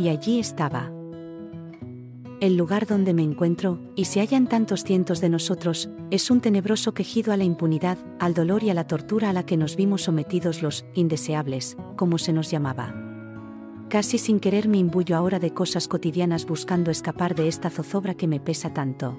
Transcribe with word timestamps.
4, 0.00 0.04
y 0.04 0.08
allí 0.08 0.38
estaba. 0.38 0.90
El 2.40 2.56
lugar 2.56 2.86
donde 2.86 3.12
me 3.12 3.22
encuentro, 3.22 3.78
y 3.96 4.06
se 4.06 4.20
hallan 4.20 4.46
tantos 4.46 4.82
cientos 4.82 5.20
de 5.20 5.28
nosotros, 5.28 5.90
es 6.10 6.30
un 6.30 6.40
tenebroso 6.40 6.94
quejido 6.94 7.32
a 7.32 7.36
la 7.36 7.44
impunidad, 7.44 7.98
al 8.18 8.32
dolor 8.32 8.64
y 8.64 8.70
a 8.70 8.74
la 8.74 8.86
tortura 8.86 9.28
a 9.28 9.32
la 9.34 9.44
que 9.44 9.58
nos 9.58 9.76
vimos 9.76 10.02
sometidos 10.02 10.62
los 10.62 10.86
indeseables, 10.94 11.76
como 11.96 12.16
se 12.16 12.32
nos 12.32 12.50
llamaba. 12.50 12.94
Casi 13.90 14.18
sin 14.18 14.40
querer 14.40 14.68
me 14.68 14.78
imbuyo 14.78 15.16
ahora 15.16 15.38
de 15.38 15.52
cosas 15.52 15.86
cotidianas 15.86 16.46
buscando 16.46 16.90
escapar 16.90 17.34
de 17.34 17.48
esta 17.48 17.68
zozobra 17.68 18.14
que 18.14 18.28
me 18.28 18.40
pesa 18.40 18.72
tanto. 18.72 19.18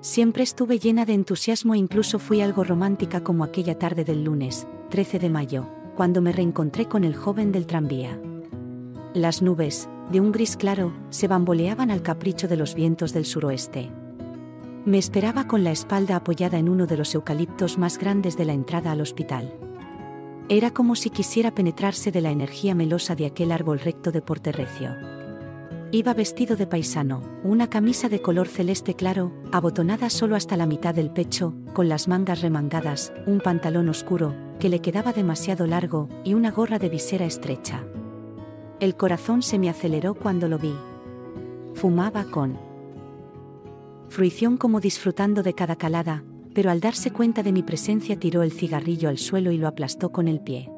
Siempre 0.00 0.44
estuve 0.44 0.78
llena 0.78 1.04
de 1.04 1.14
entusiasmo 1.14 1.74
e 1.74 1.78
incluso 1.78 2.18
fui 2.18 2.42
algo 2.42 2.62
romántica 2.62 3.24
como 3.24 3.42
aquella 3.42 3.78
tarde 3.78 4.04
del 4.04 4.22
lunes, 4.22 4.66
13 4.90 5.18
de 5.18 5.30
mayo, 5.30 5.66
cuando 5.96 6.20
me 6.20 6.32
reencontré 6.32 6.86
con 6.86 7.04
el 7.04 7.16
joven 7.16 7.52
del 7.52 7.66
tranvía. 7.66 8.18
Las 9.14 9.42
nubes, 9.42 9.88
de 10.12 10.20
un 10.20 10.30
gris 10.30 10.56
claro, 10.56 10.92
se 11.10 11.26
bamboleaban 11.26 11.90
al 11.90 12.00
capricho 12.00 12.46
de 12.46 12.56
los 12.56 12.76
vientos 12.76 13.12
del 13.12 13.24
suroeste. 13.24 13.90
Me 14.84 14.98
esperaba 14.98 15.48
con 15.48 15.64
la 15.64 15.72
espalda 15.72 16.14
apoyada 16.14 16.58
en 16.58 16.68
uno 16.68 16.86
de 16.86 16.96
los 16.96 17.12
eucaliptos 17.16 17.76
más 17.76 17.98
grandes 17.98 18.36
de 18.36 18.44
la 18.44 18.52
entrada 18.52 18.92
al 18.92 19.00
hospital. 19.00 19.52
Era 20.48 20.70
como 20.70 20.94
si 20.94 21.10
quisiera 21.10 21.52
penetrarse 21.52 22.12
de 22.12 22.20
la 22.20 22.30
energía 22.30 22.76
melosa 22.76 23.16
de 23.16 23.26
aquel 23.26 23.50
árbol 23.50 23.80
recto 23.80 24.12
de 24.12 24.22
Porterrecio. 24.22 24.94
Iba 25.90 26.14
vestido 26.14 26.54
de 26.54 26.68
paisano, 26.68 27.20
una 27.42 27.68
camisa 27.68 28.08
de 28.08 28.22
color 28.22 28.46
celeste 28.46 28.94
claro, 28.94 29.32
abotonada 29.50 30.08
solo 30.08 30.36
hasta 30.36 30.56
la 30.56 30.66
mitad 30.66 30.94
del 30.94 31.10
pecho, 31.10 31.52
con 31.72 31.88
las 31.88 32.06
mangas 32.06 32.42
remangadas, 32.42 33.12
un 33.26 33.40
pantalón 33.40 33.88
oscuro, 33.88 34.36
que 34.60 34.68
le 34.68 34.80
quedaba 34.80 35.12
demasiado 35.12 35.66
largo, 35.66 36.08
y 36.22 36.34
una 36.34 36.52
gorra 36.52 36.78
de 36.78 36.90
visera 36.90 37.26
estrecha. 37.26 37.84
El 38.80 38.96
corazón 38.96 39.42
se 39.42 39.58
me 39.58 39.68
aceleró 39.68 40.14
cuando 40.14 40.48
lo 40.48 40.58
vi. 40.58 40.74
Fumaba 41.74 42.24
con 42.24 42.58
fruición 44.08 44.56
como 44.56 44.80
disfrutando 44.80 45.42
de 45.42 45.52
cada 45.52 45.76
calada, 45.76 46.24
pero 46.54 46.70
al 46.70 46.80
darse 46.80 47.10
cuenta 47.10 47.42
de 47.42 47.52
mi 47.52 47.62
presencia 47.62 48.18
tiró 48.18 48.42
el 48.42 48.52
cigarrillo 48.52 49.10
al 49.10 49.18
suelo 49.18 49.52
y 49.52 49.58
lo 49.58 49.68
aplastó 49.68 50.12
con 50.12 50.28
el 50.28 50.40
pie. 50.40 50.70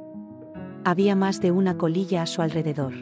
Había 0.84 1.14
más 1.14 1.40
de 1.40 1.52
una 1.52 1.78
colilla 1.78 2.22
a 2.22 2.26
su 2.26 2.42
alrededor. 2.42 2.92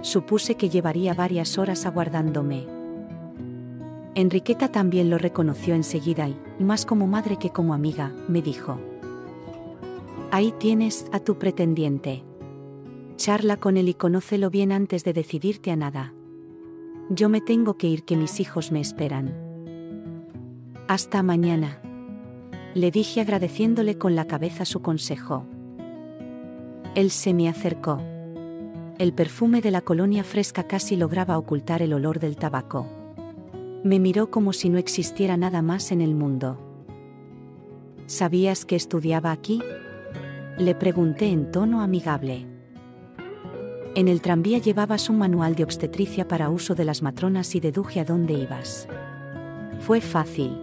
Supuse 0.00 0.54
que 0.54 0.70
llevaría 0.70 1.12
varias 1.12 1.58
horas 1.58 1.84
aguardándome. 1.84 2.66
Enriqueta 4.14 4.72
también 4.72 5.10
lo 5.10 5.18
reconoció 5.18 5.74
enseguida 5.74 6.28
y, 6.28 6.64
más 6.64 6.86
como 6.86 7.06
madre 7.06 7.36
que 7.36 7.50
como 7.50 7.74
amiga, 7.74 8.10
me 8.26 8.40
dijo. 8.40 8.80
Ahí 10.30 10.54
tienes 10.58 11.06
a 11.12 11.20
tu 11.20 11.38
pretendiente. 11.38 12.24
Charla 13.18 13.56
con 13.56 13.76
él 13.76 13.88
y 13.88 13.94
conócelo 13.94 14.48
bien 14.48 14.70
antes 14.70 15.02
de 15.02 15.12
decidirte 15.12 15.72
a 15.72 15.76
nada. 15.76 16.14
Yo 17.10 17.28
me 17.28 17.40
tengo 17.40 17.76
que 17.76 17.88
ir 17.88 18.04
que 18.04 18.16
mis 18.16 18.38
hijos 18.38 18.70
me 18.70 18.80
esperan. 18.80 19.34
Hasta 20.86 21.24
mañana. 21.24 21.82
Le 22.74 22.92
dije 22.92 23.20
agradeciéndole 23.20 23.98
con 23.98 24.14
la 24.14 24.28
cabeza 24.28 24.64
su 24.64 24.82
consejo. 24.82 25.44
Él 26.94 27.10
se 27.10 27.34
me 27.34 27.48
acercó. 27.48 28.00
El 28.98 29.12
perfume 29.12 29.62
de 29.62 29.72
la 29.72 29.80
colonia 29.80 30.22
fresca 30.22 30.68
casi 30.68 30.94
lograba 30.94 31.38
ocultar 31.38 31.82
el 31.82 31.94
olor 31.94 32.20
del 32.20 32.36
tabaco. 32.36 32.86
Me 33.82 33.98
miró 33.98 34.30
como 34.30 34.52
si 34.52 34.68
no 34.68 34.78
existiera 34.78 35.36
nada 35.36 35.60
más 35.60 35.90
en 35.90 36.02
el 36.02 36.14
mundo. 36.14 36.56
¿Sabías 38.06 38.64
que 38.64 38.76
estudiaba 38.76 39.32
aquí? 39.32 39.60
Le 40.56 40.76
pregunté 40.76 41.26
en 41.32 41.50
tono 41.50 41.80
amigable. 41.80 42.57
En 43.98 44.06
el 44.06 44.20
tranvía 44.20 44.58
llevabas 44.58 45.10
un 45.10 45.18
manual 45.18 45.56
de 45.56 45.64
obstetricia 45.64 46.28
para 46.28 46.50
uso 46.50 46.76
de 46.76 46.84
las 46.84 47.02
matronas 47.02 47.56
y 47.56 47.58
deduje 47.58 47.98
a 47.98 48.04
dónde 48.04 48.34
ibas. 48.34 48.86
Fue 49.80 50.00
fácil. 50.00 50.56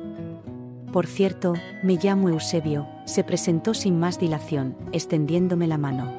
Por 0.94 1.06
cierto, 1.06 1.54
me 1.84 1.98
llamo 2.02 2.30
Eusebio, 2.30 2.88
se 3.04 3.26
presentó 3.26 3.74
sin 3.74 4.00
más 4.00 4.20
dilación, 4.20 4.78
extendiéndome 4.94 5.68
la 5.68 5.78
mano. 5.78 6.14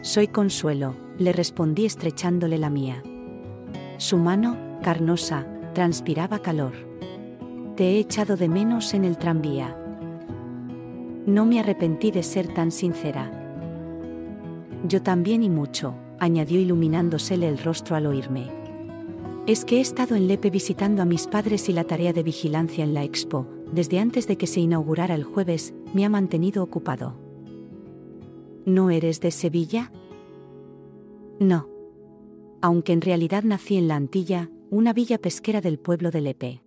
Soy 0.00 0.28
Consuelo, 0.28 0.96
le 1.18 1.34
respondí 1.34 1.84
estrechándole 1.84 2.56
la 2.56 2.70
mía. 2.70 3.02
Su 3.98 4.16
mano, 4.16 4.56
carnosa, 4.82 5.46
transpiraba 5.74 6.38
calor. 6.38 6.72
Te 7.76 7.84
he 7.84 7.98
echado 7.98 8.38
de 8.38 8.48
menos 8.48 8.94
en 8.94 9.04
el 9.04 9.18
tranvía. 9.18 9.76
No 11.26 11.44
me 11.44 11.60
arrepentí 11.60 12.12
de 12.12 12.22
ser 12.22 12.54
tan 12.54 12.70
sincera. 12.70 13.35
Yo 14.88 15.02
también 15.02 15.42
y 15.42 15.50
mucho, 15.50 15.94
añadió 16.20 16.60
iluminándosele 16.60 17.48
el 17.48 17.58
rostro 17.58 17.96
al 17.96 18.06
oírme. 18.06 18.50
Es 19.46 19.64
que 19.64 19.78
he 19.78 19.80
estado 19.80 20.16
en 20.16 20.28
Lepe 20.28 20.50
visitando 20.50 21.02
a 21.02 21.04
mis 21.04 21.26
padres 21.26 21.68
y 21.68 21.72
la 21.72 21.84
tarea 21.84 22.12
de 22.12 22.22
vigilancia 22.22 22.84
en 22.84 22.94
la 22.94 23.04
expo, 23.04 23.46
desde 23.72 23.98
antes 23.98 24.26
de 24.26 24.36
que 24.36 24.46
se 24.46 24.60
inaugurara 24.60 25.14
el 25.14 25.24
jueves, 25.24 25.74
me 25.94 26.04
ha 26.04 26.08
mantenido 26.08 26.62
ocupado. 26.62 27.16
¿No 28.64 28.90
eres 28.90 29.20
de 29.20 29.30
Sevilla? 29.30 29.92
No. 31.38 31.68
Aunque 32.60 32.92
en 32.92 33.00
realidad 33.00 33.44
nací 33.44 33.76
en 33.76 33.88
la 33.88 33.96
Antilla, 33.96 34.50
una 34.70 34.92
villa 34.92 35.18
pesquera 35.18 35.60
del 35.60 35.78
pueblo 35.78 36.10
de 36.10 36.20
Lepe. 36.20 36.62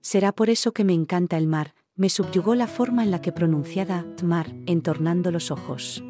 Será 0.00 0.32
por 0.32 0.50
eso 0.50 0.72
que 0.72 0.84
me 0.84 0.92
encanta 0.92 1.36
el 1.38 1.46
mar, 1.46 1.74
me 1.96 2.10
subyugó 2.10 2.54
la 2.54 2.66
forma 2.66 3.02
en 3.02 3.10
la 3.10 3.20
que 3.22 3.32
pronunciada 3.32 4.06
mar, 4.22 4.54
entornando 4.66 5.30
los 5.30 5.50
ojos. 5.50 6.04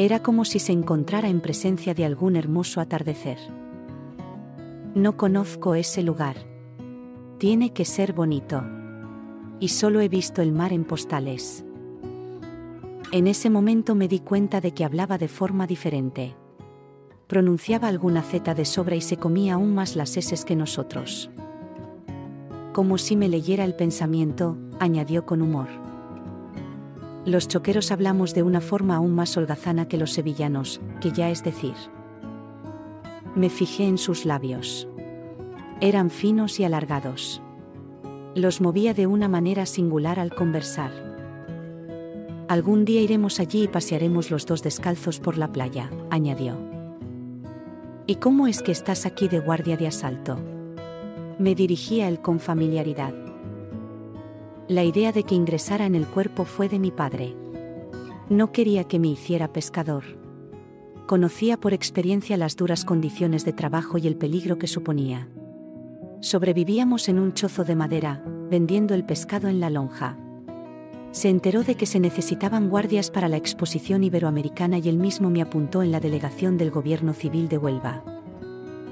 Era 0.00 0.22
como 0.22 0.44
si 0.44 0.60
se 0.60 0.70
encontrara 0.70 1.28
en 1.28 1.40
presencia 1.40 1.92
de 1.92 2.04
algún 2.04 2.36
hermoso 2.36 2.80
atardecer. 2.80 3.36
No 4.94 5.16
conozco 5.16 5.74
ese 5.74 6.04
lugar. 6.04 6.36
Tiene 7.38 7.72
que 7.72 7.84
ser 7.84 8.12
bonito. 8.12 8.62
Y 9.58 9.70
solo 9.70 10.00
he 10.00 10.08
visto 10.08 10.40
el 10.40 10.52
mar 10.52 10.72
en 10.72 10.84
postales. 10.84 11.64
En 13.10 13.26
ese 13.26 13.50
momento 13.50 13.96
me 13.96 14.06
di 14.06 14.20
cuenta 14.20 14.60
de 14.60 14.70
que 14.70 14.84
hablaba 14.84 15.18
de 15.18 15.26
forma 15.26 15.66
diferente. 15.66 16.36
Pronunciaba 17.26 17.88
alguna 17.88 18.22
Z 18.22 18.54
de 18.54 18.66
sobra 18.66 18.94
y 18.94 19.00
se 19.00 19.16
comía 19.16 19.54
aún 19.54 19.74
más 19.74 19.96
las 19.96 20.16
S 20.16 20.44
que 20.44 20.54
nosotros. 20.54 21.28
Como 22.72 22.98
si 22.98 23.16
me 23.16 23.28
leyera 23.28 23.64
el 23.64 23.74
pensamiento, 23.74 24.56
añadió 24.78 25.26
con 25.26 25.42
humor. 25.42 25.87
Los 27.28 27.46
choqueros 27.46 27.92
hablamos 27.92 28.32
de 28.32 28.42
una 28.42 28.62
forma 28.62 28.96
aún 28.96 29.14
más 29.14 29.36
holgazana 29.36 29.86
que 29.86 29.98
los 29.98 30.12
sevillanos, 30.12 30.80
que 30.98 31.12
ya 31.12 31.28
es 31.28 31.44
decir. 31.44 31.74
Me 33.34 33.50
fijé 33.50 33.86
en 33.86 33.98
sus 33.98 34.24
labios. 34.24 34.88
Eran 35.82 36.08
finos 36.08 36.58
y 36.58 36.64
alargados. 36.64 37.42
Los 38.34 38.62
movía 38.62 38.94
de 38.94 39.06
una 39.06 39.28
manera 39.28 39.66
singular 39.66 40.18
al 40.18 40.34
conversar. 40.34 40.90
Algún 42.48 42.86
día 42.86 43.02
iremos 43.02 43.40
allí 43.40 43.64
y 43.64 43.68
pasearemos 43.68 44.30
los 44.30 44.46
dos 44.46 44.62
descalzos 44.62 45.20
por 45.20 45.36
la 45.36 45.52
playa, 45.52 45.90
añadió. 46.08 46.56
¿Y 48.06 48.14
cómo 48.14 48.46
es 48.46 48.62
que 48.62 48.72
estás 48.72 49.04
aquí 49.04 49.28
de 49.28 49.40
guardia 49.40 49.76
de 49.76 49.88
asalto? 49.88 50.38
Me 51.38 51.54
dirigí 51.54 52.00
a 52.00 52.08
él 52.08 52.22
con 52.22 52.40
familiaridad. 52.40 53.27
La 54.68 54.84
idea 54.84 55.12
de 55.12 55.22
que 55.22 55.34
ingresara 55.34 55.86
en 55.86 55.94
el 55.94 56.06
cuerpo 56.06 56.44
fue 56.44 56.68
de 56.68 56.78
mi 56.78 56.90
padre. 56.90 57.34
No 58.28 58.52
quería 58.52 58.84
que 58.84 58.98
me 58.98 59.08
hiciera 59.08 59.50
pescador. 59.50 60.04
Conocía 61.06 61.58
por 61.58 61.72
experiencia 61.72 62.36
las 62.36 62.54
duras 62.54 62.84
condiciones 62.84 63.46
de 63.46 63.54
trabajo 63.54 63.96
y 63.96 64.06
el 64.06 64.16
peligro 64.16 64.58
que 64.58 64.66
suponía. 64.66 65.26
Sobrevivíamos 66.20 67.08
en 67.08 67.18
un 67.18 67.32
chozo 67.32 67.64
de 67.64 67.76
madera, 67.76 68.22
vendiendo 68.50 68.92
el 68.92 69.06
pescado 69.06 69.48
en 69.48 69.58
la 69.58 69.70
lonja. 69.70 70.18
Se 71.12 71.30
enteró 71.30 71.64
de 71.64 71.74
que 71.74 71.86
se 71.86 71.98
necesitaban 71.98 72.68
guardias 72.68 73.10
para 73.10 73.28
la 73.28 73.38
exposición 73.38 74.04
iberoamericana 74.04 74.76
y 74.76 74.90
él 74.90 74.98
mismo 74.98 75.30
me 75.30 75.40
apuntó 75.40 75.82
en 75.82 75.92
la 75.92 76.00
delegación 76.00 76.58
del 76.58 76.70
Gobierno 76.70 77.14
Civil 77.14 77.48
de 77.48 77.56
Huelva. 77.56 78.04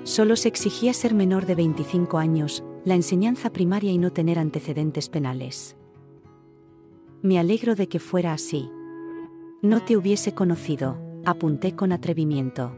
Solo 0.04 0.36
se 0.36 0.48
exigía 0.48 0.94
ser 0.94 1.12
menor 1.12 1.44
de 1.44 1.54
25 1.54 2.16
años, 2.16 2.64
la 2.86 2.94
enseñanza 2.94 3.50
primaria 3.52 3.90
y 3.90 3.98
no 3.98 4.12
tener 4.12 4.38
antecedentes 4.38 5.08
penales. 5.08 5.76
Me 7.20 7.40
alegro 7.40 7.74
de 7.74 7.88
que 7.88 7.98
fuera 7.98 8.32
así. 8.32 8.70
No 9.60 9.82
te 9.82 9.96
hubiese 9.96 10.34
conocido, 10.34 10.96
apunté 11.24 11.74
con 11.74 11.90
atrevimiento. 11.90 12.76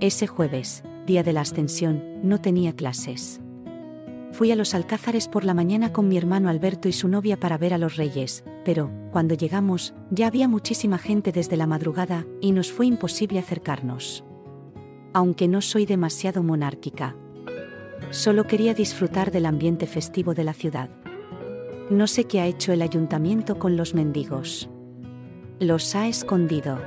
Ese 0.00 0.26
jueves, 0.26 0.84
día 1.06 1.22
de 1.22 1.32
la 1.32 1.40
ascensión, 1.40 2.04
no 2.22 2.42
tenía 2.42 2.76
clases. 2.76 3.40
Fui 4.32 4.52
a 4.52 4.56
los 4.56 4.74
Alcázares 4.74 5.28
por 5.28 5.44
la 5.44 5.54
mañana 5.54 5.94
con 5.94 6.08
mi 6.08 6.18
hermano 6.18 6.50
Alberto 6.50 6.86
y 6.86 6.92
su 6.92 7.08
novia 7.08 7.40
para 7.40 7.56
ver 7.56 7.72
a 7.72 7.78
los 7.78 7.96
reyes, 7.96 8.44
pero, 8.66 8.90
cuando 9.12 9.34
llegamos, 9.34 9.94
ya 10.10 10.26
había 10.26 10.46
muchísima 10.46 10.98
gente 10.98 11.32
desde 11.32 11.56
la 11.56 11.66
madrugada, 11.66 12.26
y 12.42 12.52
nos 12.52 12.70
fue 12.70 12.84
imposible 12.84 13.38
acercarnos. 13.38 14.24
Aunque 15.14 15.48
no 15.48 15.62
soy 15.62 15.86
demasiado 15.86 16.42
monárquica, 16.42 17.16
Solo 18.10 18.44
quería 18.46 18.74
disfrutar 18.74 19.30
del 19.30 19.46
ambiente 19.46 19.86
festivo 19.86 20.34
de 20.34 20.44
la 20.44 20.52
ciudad. 20.52 20.90
No 21.90 22.06
sé 22.06 22.24
qué 22.24 22.40
ha 22.40 22.46
hecho 22.46 22.72
el 22.72 22.82
ayuntamiento 22.82 23.58
con 23.58 23.76
los 23.76 23.94
mendigos. 23.94 24.68
Los 25.60 25.94
ha 25.94 26.08
escondido. 26.08 26.78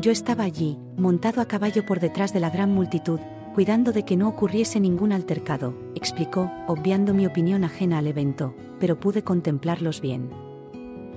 Yo 0.00 0.10
estaba 0.10 0.44
allí, 0.44 0.78
montado 0.96 1.40
a 1.40 1.46
caballo 1.46 1.86
por 1.86 2.00
detrás 2.00 2.32
de 2.32 2.40
la 2.40 2.50
gran 2.50 2.72
multitud, 2.72 3.20
cuidando 3.54 3.92
de 3.92 4.04
que 4.04 4.16
no 4.16 4.28
ocurriese 4.28 4.80
ningún 4.80 5.12
altercado, 5.12 5.72
explicó, 5.94 6.50
obviando 6.66 7.14
mi 7.14 7.24
opinión 7.24 7.64
ajena 7.64 7.98
al 7.98 8.06
evento, 8.06 8.54
pero 8.78 9.00
pude 9.00 9.24
contemplarlos 9.24 10.02
bien. 10.02 10.28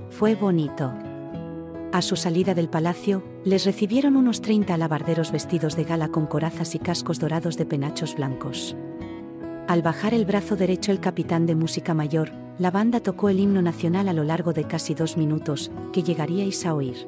Fue 0.10 0.36
bonito. 0.36 0.94
A 1.92 2.02
su 2.02 2.16
salida 2.16 2.54
del 2.54 2.70
palacio, 2.70 3.24
les 3.46 3.66
recibieron 3.66 4.16
unos 4.18 4.42
30 4.42 4.74
alabarderos 4.74 5.32
vestidos 5.32 5.76
de 5.76 5.86
gala 5.86 6.10
con 6.10 6.28
corazas 6.28 6.76
y 6.76 6.80
cascos 6.80 7.20
dorados 7.20 7.58
de 7.58 7.66
penachos 7.66 8.16
blancos. 8.16 8.76
Al 9.68 9.82
bajar 9.82 10.14
el 10.14 10.26
brazo 10.26 10.56
derecho 10.56 10.92
el 10.92 11.00
capitán 11.00 11.46
de 11.46 11.56
música 11.56 11.94
mayor, 11.94 12.32
la 12.58 12.72
banda 12.72 13.00
tocó 13.00 13.30
el 13.30 13.40
himno 13.40 13.62
nacional 13.62 14.10
a 14.10 14.14
lo 14.14 14.24
largo 14.24 14.52
de 14.52 14.66
casi 14.66 14.94
dos 14.94 15.16
minutos, 15.16 15.72
que 15.94 16.04
llegaríais 16.04 16.66
a 16.66 16.74
oír. 16.74 17.08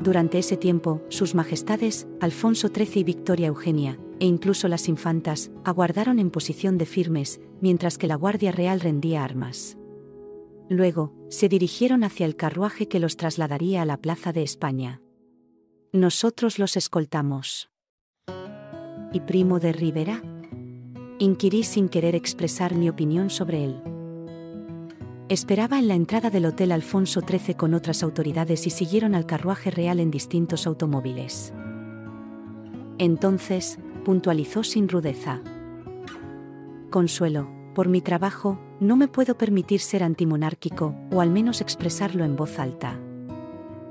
Durante 0.00 0.38
ese 0.38 0.56
tiempo, 0.56 1.00
sus 1.08 1.34
majestades, 1.34 2.06
Alfonso 2.20 2.68
XIII 2.68 3.00
y 3.00 3.04
Victoria 3.04 3.46
Eugenia, 3.48 3.98
e 4.20 4.26
incluso 4.26 4.68
las 4.68 4.88
infantas, 4.88 5.50
aguardaron 5.64 6.18
en 6.18 6.30
posición 6.30 6.78
de 6.78 6.86
firmes, 6.86 7.40
mientras 7.60 7.98
que 7.98 8.06
la 8.06 8.16
Guardia 8.16 8.52
Real 8.52 8.80
rendía 8.80 9.24
armas. 9.24 9.76
Luego, 10.68 11.12
se 11.28 11.48
dirigieron 11.48 12.04
hacia 12.04 12.26
el 12.26 12.36
carruaje 12.36 12.86
que 12.86 13.00
los 13.00 13.16
trasladaría 13.16 13.82
a 13.82 13.84
la 13.84 13.96
Plaza 13.96 14.32
de 14.32 14.42
España. 14.42 15.00
Nosotros 15.94 16.58
los 16.58 16.78
escoltamos. 16.78 17.70
¿Y 19.12 19.20
Primo 19.20 19.60
de 19.60 19.74
Rivera? 19.74 20.22
Inquirí 21.18 21.64
sin 21.64 21.90
querer 21.90 22.14
expresar 22.14 22.74
mi 22.74 22.88
opinión 22.88 23.28
sobre 23.28 23.62
él. 23.62 23.82
Esperaba 25.28 25.78
en 25.78 25.88
la 25.88 25.94
entrada 25.94 26.30
del 26.30 26.46
Hotel 26.46 26.72
Alfonso 26.72 27.20
XIII 27.20 27.56
con 27.56 27.74
otras 27.74 28.02
autoridades 28.02 28.66
y 28.66 28.70
siguieron 28.70 29.14
al 29.14 29.26
carruaje 29.26 29.70
real 29.70 30.00
en 30.00 30.10
distintos 30.10 30.66
automóviles. 30.66 31.52
Entonces, 32.96 33.78
puntualizó 34.02 34.64
sin 34.64 34.88
rudeza. 34.88 35.42
Consuelo, 36.88 37.50
por 37.74 37.90
mi 37.90 38.00
trabajo, 38.00 38.58
no 38.80 38.96
me 38.96 39.08
puedo 39.08 39.36
permitir 39.36 39.80
ser 39.80 40.02
antimonárquico, 40.04 40.94
o 41.10 41.20
al 41.20 41.28
menos 41.28 41.60
expresarlo 41.60 42.24
en 42.24 42.34
voz 42.34 42.58
alta. 42.58 42.98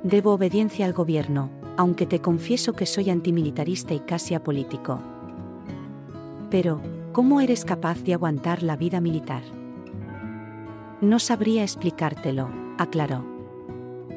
Debo 0.03 0.33
obediencia 0.33 0.87
al 0.87 0.93
gobierno, 0.93 1.60
aunque 1.81 2.05
te 2.05 2.19
confieso 2.19 2.73
que 2.73 2.85
soy 2.85 3.09
antimilitarista 3.09 3.95
y 3.95 4.01
casi 4.01 4.35
apolítico. 4.35 5.01
Pero, 6.51 6.79
¿cómo 7.11 7.41
eres 7.41 7.65
capaz 7.65 8.03
de 8.03 8.13
aguantar 8.13 8.61
la 8.61 8.75
vida 8.75 9.01
militar? 9.01 9.41
No 11.01 11.17
sabría 11.17 11.63
explicártelo, 11.63 12.51
aclaró. 12.77 13.25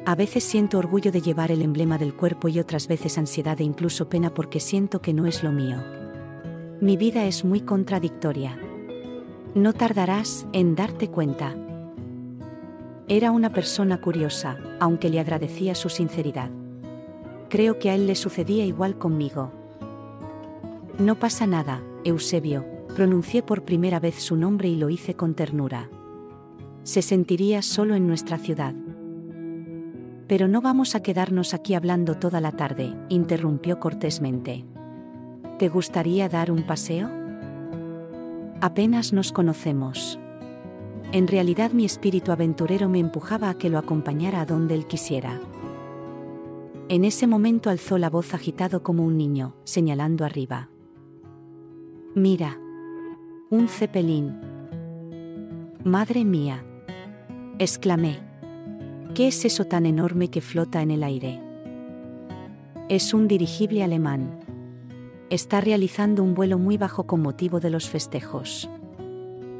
A 0.05 0.13
veces 0.13 0.43
siento 0.43 0.77
orgullo 0.77 1.11
de 1.11 1.21
llevar 1.21 1.51
el 1.51 1.63
emblema 1.63 1.97
del 1.97 2.13
cuerpo 2.13 2.49
y 2.49 2.59
otras 2.59 2.87
veces 2.87 3.17
ansiedad 3.17 3.59
e 3.59 3.63
incluso 3.63 4.09
pena 4.09 4.31
porque 4.31 4.59
siento 4.59 5.01
que 5.01 5.15
no 5.15 5.25
es 5.25 5.43
lo 5.43 5.51
mío. 5.51 5.77
Mi 6.81 6.97
vida 6.97 7.25
es 7.25 7.43
muy 7.43 7.61
contradictoria. 7.61 8.59
No 9.55 9.73
tardarás 9.73 10.45
en 10.53 10.75
darte 10.75 11.07
cuenta. 11.07 11.55
Era 13.07 13.31
una 13.31 13.51
persona 13.51 13.99
curiosa, 13.99 14.55
aunque 14.79 15.09
le 15.09 15.19
agradecía 15.19 15.73
su 15.73 15.89
sinceridad. 15.89 16.51
Creo 17.49 17.79
que 17.79 17.89
a 17.89 17.95
él 17.95 18.07
le 18.07 18.15
sucedía 18.15 18.65
igual 18.65 18.97
conmigo. 18.97 19.51
No 20.97 21.15
pasa 21.19 21.45
nada, 21.45 21.83
Eusebio, 22.03 22.65
pronuncié 22.95 23.43
por 23.43 23.63
primera 23.63 23.99
vez 23.99 24.15
su 24.15 24.35
nombre 24.35 24.69
y 24.69 24.75
lo 24.75 24.89
hice 24.89 25.15
con 25.15 25.33
ternura. 25.35 25.89
Se 26.83 27.01
sentiría 27.01 27.61
solo 27.61 27.95
en 27.95 28.07
nuestra 28.07 28.37
ciudad. 28.37 28.73
Pero 30.27 30.47
no 30.47 30.61
vamos 30.61 30.95
a 30.95 31.03
quedarnos 31.03 31.53
aquí 31.53 31.73
hablando 31.73 32.15
toda 32.15 32.41
la 32.41 32.51
tarde, 32.51 32.95
interrumpió 33.09 33.79
cortésmente. 33.79 34.65
¿Te 35.59 35.69
gustaría 35.69 36.29
dar 36.29 36.51
un 36.51 36.63
paseo? 36.63 37.09
Apenas 38.61 39.13
nos 39.13 39.31
conocemos. 39.31 40.19
En 41.11 41.27
realidad 41.27 41.71
mi 41.71 41.85
espíritu 41.85 42.31
aventurero 42.31 42.89
me 42.89 42.99
empujaba 42.99 43.49
a 43.49 43.57
que 43.57 43.69
lo 43.69 43.77
acompañara 43.77 44.41
a 44.41 44.45
donde 44.45 44.73
él 44.75 44.85
quisiera. 44.87 45.39
En 46.87 47.03
ese 47.03 47.27
momento 47.27 47.69
alzó 47.69 47.97
la 47.97 48.09
voz 48.09 48.33
agitado 48.33 48.83
como 48.83 49.03
un 49.03 49.17
niño, 49.17 49.55
señalando 49.63 50.25
arriba. 50.25 50.69
Mira. 52.13 52.59
Un 53.49 53.67
cepelín. 53.67 54.39
Madre 55.83 56.25
mía. 56.25 56.63
exclamé. 57.59 58.19
¿Qué 59.13 59.27
es 59.27 59.45
eso 59.45 59.65
tan 59.65 59.85
enorme 59.85 60.29
que 60.29 60.41
flota 60.41 60.81
en 60.81 60.91
el 60.91 61.03
aire? 61.03 61.41
Es 62.89 63.13
un 63.13 63.27
dirigible 63.27 63.83
alemán 63.83 64.45
está 65.29 65.61
realizando 65.61 66.23
un 66.23 66.35
vuelo 66.35 66.57
muy 66.57 66.77
bajo 66.77 67.07
con 67.07 67.21
motivo 67.21 67.59
de 67.59 67.69
los 67.69 67.89
festejos. 67.89 68.69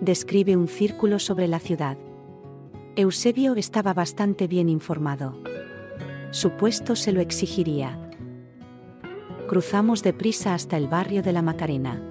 Describe 0.02 0.56
un 0.56 0.68
círculo 0.68 1.20
sobre 1.20 1.48
la 1.48 1.60
ciudad. 1.60 1.98
Eusebio 2.96 3.56
estaba 3.56 3.94
bastante 3.94 4.48
bien 4.48 4.70
informado. 4.70 5.42
Su 6.36 6.50
puesto 6.50 6.98
se 6.98 7.14
lo 7.14 7.22
exigiría. 7.22 7.98
Cruzamos 9.48 10.04
deprisa 10.04 10.54
hasta 10.54 10.76
el 10.76 10.90
barrio 10.90 11.24
de 11.24 11.32
la 11.32 11.42
Macarena. 11.42 12.04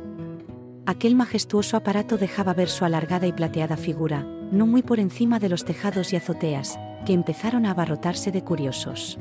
Aquel 0.87 1.14
majestuoso 1.14 1.76
aparato 1.76 2.16
dejaba 2.16 2.54
ver 2.54 2.71
su 2.71 2.87
alargada 2.87 3.26
y 3.26 3.35
plateada 3.35 3.76
figura, 3.76 4.26
no 4.50 4.66
muy 4.66 4.81
por 4.81 4.99
encima 4.99 5.40
de 5.40 5.50
los 5.50 5.66
tejados 5.66 6.14
y 6.14 6.16
azoteas, 6.16 6.78
que 7.04 7.12
empezaron 7.12 7.66
a 7.66 7.73
abarrotarse 7.73 8.33
de 8.33 8.43
curiosos. 8.43 9.19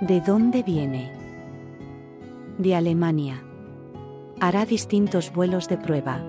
¿De 0.00 0.22
dónde 0.22 0.62
viene? 0.62 1.12
de 2.56 2.74
Alemania. 2.74 3.42
Hará 4.40 4.64
distintos 4.64 5.34
vuelos 5.34 5.68
de 5.68 5.76
prueba. 5.76 6.24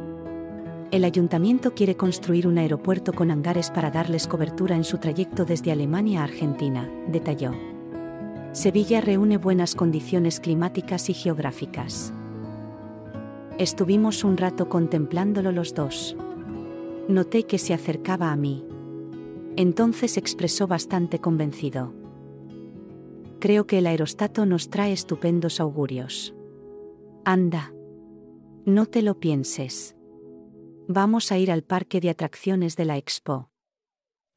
El 0.91 1.05
ayuntamiento 1.05 1.73
quiere 1.73 1.95
construir 1.95 2.47
un 2.47 2.57
aeropuerto 2.57 3.13
con 3.13 3.31
hangares 3.31 3.71
para 3.71 3.91
darles 3.91 4.27
cobertura 4.27 4.75
en 4.75 4.83
su 4.83 4.97
trayecto 4.97 5.45
desde 5.45 5.71
Alemania 5.71 6.21
a 6.21 6.25
Argentina, 6.25 6.89
detalló. 7.07 7.53
Sevilla 8.51 8.99
reúne 8.99 9.37
buenas 9.37 9.73
condiciones 9.73 10.41
climáticas 10.41 11.09
y 11.09 11.13
geográficas. 11.13 12.11
Estuvimos 13.57 14.23
un 14.25 14.35
rato 14.35 14.67
contemplándolo 14.67 15.51
los 15.51 15.73
dos. 15.73 16.17
Noté 17.07 17.43
que 17.43 17.57
se 17.57 17.73
acercaba 17.73 18.31
a 18.31 18.35
mí. 18.35 18.65
Entonces 19.55 20.17
expresó 20.17 20.67
bastante 20.67 21.19
convencido 21.19 21.93
creo 23.41 23.65
que 23.65 23.79
el 23.79 23.87
aerostato 23.87 24.45
nos 24.45 24.69
trae 24.69 24.93
estupendos 24.93 25.59
augurios. 25.59 26.33
Anda. 27.25 27.73
No 28.65 28.85
te 28.85 29.01
lo 29.01 29.19
pienses. 29.19 29.95
Vamos 30.93 31.31
a 31.31 31.37
ir 31.37 31.51
al 31.51 31.63
parque 31.63 32.01
de 32.01 32.09
atracciones 32.09 32.75
de 32.75 32.83
la 32.83 32.97
Expo. 32.97 33.49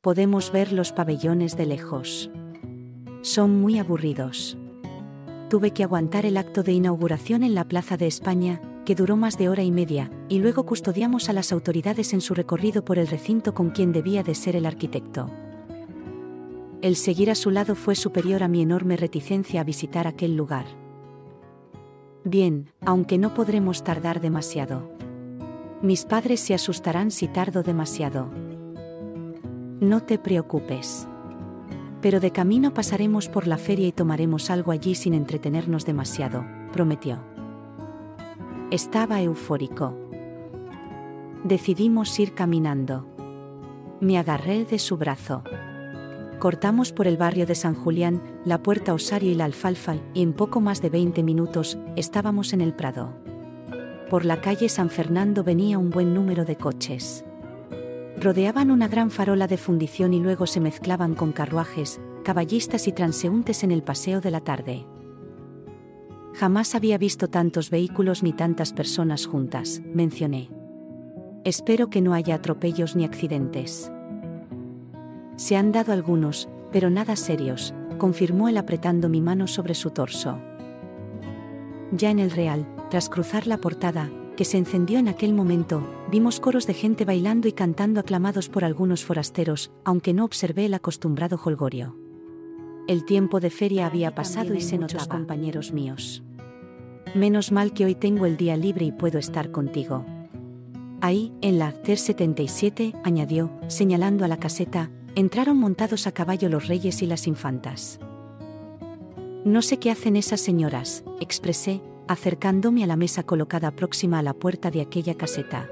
Podemos 0.00 0.52
ver 0.52 0.72
los 0.72 0.92
pabellones 0.92 1.56
de 1.56 1.66
lejos. 1.66 2.30
Son 3.22 3.60
muy 3.60 3.80
aburridos. 3.80 4.56
Tuve 5.50 5.72
que 5.72 5.82
aguantar 5.82 6.26
el 6.26 6.36
acto 6.36 6.62
de 6.62 6.70
inauguración 6.70 7.42
en 7.42 7.56
la 7.56 7.64
Plaza 7.64 7.96
de 7.96 8.06
España, 8.06 8.60
que 8.84 8.94
duró 8.94 9.16
más 9.16 9.36
de 9.36 9.48
hora 9.48 9.64
y 9.64 9.72
media, 9.72 10.12
y 10.28 10.38
luego 10.38 10.64
custodiamos 10.64 11.28
a 11.28 11.32
las 11.32 11.50
autoridades 11.50 12.12
en 12.12 12.20
su 12.20 12.34
recorrido 12.34 12.84
por 12.84 12.98
el 12.98 13.08
recinto 13.08 13.52
con 13.52 13.70
quien 13.70 13.92
debía 13.92 14.22
de 14.22 14.36
ser 14.36 14.54
el 14.54 14.66
arquitecto 14.66 15.32
el 16.82 16.96
seguir 16.96 17.30
a 17.30 17.34
su 17.34 17.50
lado 17.50 17.76
fue 17.76 17.94
superior 17.94 18.42
a 18.42 18.48
mi 18.48 18.60
enorme 18.60 18.98
reticencia 18.98 19.62
a 19.62 19.64
visitar 19.64 20.06
aquel 20.06 20.36
lugar. 20.36 20.66
Bien, 22.24 22.70
aunque 22.84 23.16
no 23.16 23.32
podremos 23.32 23.82
tardar 23.84 24.20
demasiado. 24.20 24.93
Mis 25.84 26.06
padres 26.06 26.40
se 26.40 26.54
asustarán 26.54 27.10
si 27.10 27.28
tardo 27.28 27.62
demasiado. 27.62 28.30
No 29.80 30.02
te 30.02 30.18
preocupes. 30.18 31.06
Pero 32.00 32.20
de 32.20 32.30
camino 32.30 32.72
pasaremos 32.72 33.28
por 33.28 33.46
la 33.46 33.58
feria 33.58 33.88
y 33.88 33.92
tomaremos 33.92 34.48
algo 34.48 34.72
allí 34.72 34.94
sin 34.94 35.12
entretenernos 35.12 35.84
demasiado, 35.84 36.42
prometió. 36.72 37.22
Estaba 38.70 39.20
eufórico. 39.20 39.94
Decidimos 41.44 42.18
ir 42.18 42.32
caminando. 42.32 43.06
Me 44.00 44.16
agarré 44.16 44.64
de 44.64 44.78
su 44.78 44.96
brazo. 44.96 45.44
Cortamos 46.38 46.92
por 46.92 47.06
el 47.06 47.18
barrio 47.18 47.44
de 47.44 47.56
San 47.56 47.74
Julián, 47.74 48.22
la 48.46 48.62
Puerta 48.62 48.94
Osario 48.94 49.30
y 49.30 49.34
la 49.34 49.44
Alfalfa, 49.44 49.96
y 50.14 50.22
en 50.22 50.32
poco 50.32 50.62
más 50.62 50.80
de 50.80 50.88
20 50.88 51.22
minutos 51.22 51.76
estábamos 51.94 52.54
en 52.54 52.62
el 52.62 52.72
Prado. 52.72 53.23
Por 54.10 54.26
la 54.26 54.40
calle 54.40 54.68
San 54.68 54.90
Fernando 54.90 55.44
venía 55.44 55.78
un 55.78 55.90
buen 55.90 56.12
número 56.12 56.44
de 56.44 56.56
coches. 56.56 57.24
Rodeaban 58.20 58.70
una 58.70 58.86
gran 58.86 59.10
farola 59.10 59.46
de 59.46 59.56
fundición 59.56 60.12
y 60.12 60.20
luego 60.20 60.46
se 60.46 60.60
mezclaban 60.60 61.14
con 61.14 61.32
carruajes, 61.32 62.00
caballistas 62.22 62.86
y 62.86 62.92
transeúntes 62.92 63.64
en 63.64 63.72
el 63.72 63.82
paseo 63.82 64.20
de 64.20 64.30
la 64.30 64.40
tarde. 64.40 64.86
Jamás 66.34 66.74
había 66.74 66.98
visto 66.98 67.28
tantos 67.28 67.70
vehículos 67.70 68.22
ni 68.22 68.32
tantas 68.32 68.72
personas 68.72 69.26
juntas, 69.26 69.80
mencioné. 69.92 70.50
Espero 71.44 71.88
que 71.90 72.00
no 72.00 72.12
haya 72.12 72.34
atropellos 72.34 72.96
ni 72.96 73.04
accidentes. 73.04 73.90
Se 75.36 75.56
han 75.56 75.72
dado 75.72 75.92
algunos, 75.92 76.48
pero 76.72 76.90
nada 76.90 77.16
serios, 77.16 77.74
confirmó 77.98 78.48
él 78.48 78.58
apretando 78.58 79.08
mi 79.08 79.20
mano 79.20 79.46
sobre 79.46 79.74
su 79.74 79.90
torso. 79.90 80.38
Ya 81.92 82.10
en 82.10 82.18
el 82.18 82.30
Real, 82.30 82.66
tras 82.94 83.08
cruzar 83.08 83.48
la 83.48 83.58
portada, 83.58 84.08
que 84.36 84.44
se 84.44 84.56
encendió 84.56 85.00
en 85.00 85.08
aquel 85.08 85.34
momento, 85.34 85.82
vimos 86.12 86.38
coros 86.38 86.68
de 86.68 86.74
gente 86.74 87.04
bailando 87.04 87.48
y 87.48 87.52
cantando 87.52 87.98
aclamados 87.98 88.48
por 88.48 88.62
algunos 88.62 89.04
forasteros, 89.04 89.72
aunque 89.82 90.12
no 90.12 90.24
observé 90.24 90.66
el 90.66 90.74
acostumbrado 90.74 91.36
holgorio. 91.44 91.96
El 92.86 93.04
tiempo 93.04 93.40
de 93.40 93.50
feria 93.50 93.86
había 93.86 94.14
pasado 94.14 94.54
y 94.54 94.60
se 94.60 94.78
notaba. 94.78 95.08
compañeros 95.08 95.72
míos. 95.72 96.22
Menos 97.16 97.50
mal 97.50 97.72
que 97.72 97.84
hoy 97.84 97.96
tengo 97.96 98.26
el 98.26 98.36
día 98.36 98.56
libre 98.56 98.84
y 98.84 98.92
puedo 98.92 99.18
estar 99.18 99.50
contigo. 99.50 100.06
Ahí, 101.00 101.32
en 101.40 101.58
la 101.58 101.72
CER 101.72 101.98
77, 101.98 102.94
añadió, 103.02 103.50
señalando 103.66 104.24
a 104.24 104.28
la 104.28 104.36
caseta, 104.36 104.92
entraron 105.16 105.56
montados 105.56 106.06
a 106.06 106.12
caballo 106.12 106.48
los 106.48 106.68
reyes 106.68 107.02
y 107.02 107.06
las 107.06 107.26
infantas. 107.26 107.98
No 109.44 109.62
sé 109.62 109.78
qué 109.80 109.90
hacen 109.90 110.14
esas 110.14 110.40
señoras, 110.40 111.02
expresé, 111.18 111.82
acercándome 112.08 112.84
a 112.84 112.86
la 112.86 112.96
mesa 112.96 113.22
colocada 113.22 113.70
próxima 113.70 114.18
a 114.18 114.22
la 114.22 114.34
puerta 114.34 114.70
de 114.70 114.80
aquella 114.80 115.14
caseta. 115.14 115.68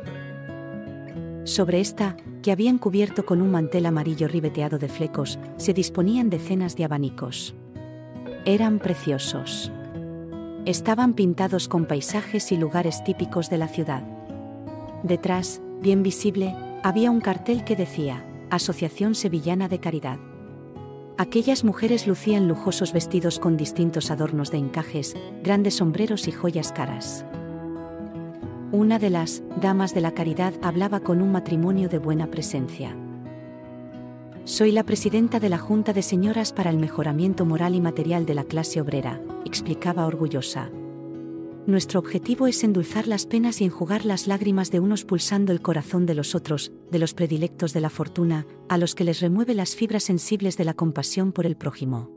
Sobre 1.45 1.81
esta, 1.81 2.17
que 2.43 2.53
habían 2.53 2.79
cubierto 2.79 3.27
con 3.27 3.43
un 3.43 3.51
mantel 3.51 3.87
amarillo 3.87 4.29
ribeteado 4.29 4.79
de 4.79 4.89
flecos, 4.89 5.39
se 5.57 5.73
disponían 5.75 6.31
decenas 6.31 6.77
de 6.77 6.85
abanicos. 6.85 7.55
Eran 8.45 8.79
preciosos. 8.79 9.73
Estaban 10.65 11.15
pintados 11.15 11.69
con 11.69 11.87
paisajes 11.87 12.53
y 12.53 12.57
lugares 12.57 13.03
típicos 13.05 13.51
de 13.51 13.59
la 13.59 13.69
ciudad. 13.69 14.03
Detrás, 15.03 15.61
bien 15.81 16.03
visible, 16.03 16.55
había 16.85 17.11
un 17.11 17.21
cartel 17.21 17.65
que 17.65 17.77
decía, 17.77 18.25
Asociación 18.51 19.15
Sevillana 19.15 19.69
de 19.69 19.81
Caridad. 19.81 20.19
Aquellas 21.19 21.63
mujeres 21.63 22.07
lucían 22.07 22.49
lujosos 22.49 22.93
vestidos 22.93 23.39
con 23.39 23.57
distintos 23.57 24.11
adornos 24.11 24.51
de 24.51 24.59
encajes, 24.59 25.15
grandes 25.43 25.77
sombreros 25.77 26.27
y 26.27 26.33
joyas 26.33 26.73
caras. 26.73 27.27
Una 28.73 28.99
de 28.99 29.11
las 29.11 29.43
damas 29.61 29.95
de 29.95 30.01
la 30.01 30.13
caridad 30.13 30.55
hablaba 30.63 31.01
con 31.01 31.21
un 31.21 31.31
matrimonio 31.31 31.91
de 31.91 31.99
buena 31.99 32.29
presencia. 32.29 32.97
Soy 34.45 34.73
la 34.73 34.85
presidenta 34.85 35.39
de 35.39 35.51
la 35.51 35.59
Junta 35.59 35.93
de 35.93 36.03
Señoras 36.03 36.53
para 36.53 36.71
el 36.71 36.79
Mejoramiento 36.79 37.45
Moral 37.45 37.75
y 37.75 37.81
Material 37.81 38.25
de 38.25 38.35
la 38.35 38.45
Clase 38.45 38.81
Obrera, 38.81 39.21
explicaba 39.45 40.07
orgullosa. 40.07 40.71
Nuestro 41.65 42.01
objetivo 42.01 42.49
es 42.49 42.65
endulzar 42.65 43.07
las 43.07 43.25
penas 43.25 43.61
y 43.61 43.65
enjugar 43.65 44.05
las 44.05 44.27
lágrimas 44.27 44.73
de 44.73 44.81
unos 44.81 45.05
pulsando 45.05 45.53
el 45.53 45.63
corazón 45.63 46.07
de 46.07 46.15
los 46.15 46.35
otros, 46.35 46.73
de 46.91 46.99
los 46.99 47.15
predilectos 47.15 47.73
de 47.73 47.81
la 47.81 47.89
fortuna, 47.89 48.47
a 48.69 48.79
los 48.79 48.97
que 48.97 49.05
les 49.05 49.21
remueve 49.21 49.55
las 49.55 49.77
fibras 49.77 50.03
sensibles 50.03 50.57
de 50.57 50.65
la 50.65 50.75
compasión 50.75 51.31
por 51.31 51.47
el 51.47 51.57
prójimo. 51.57 52.11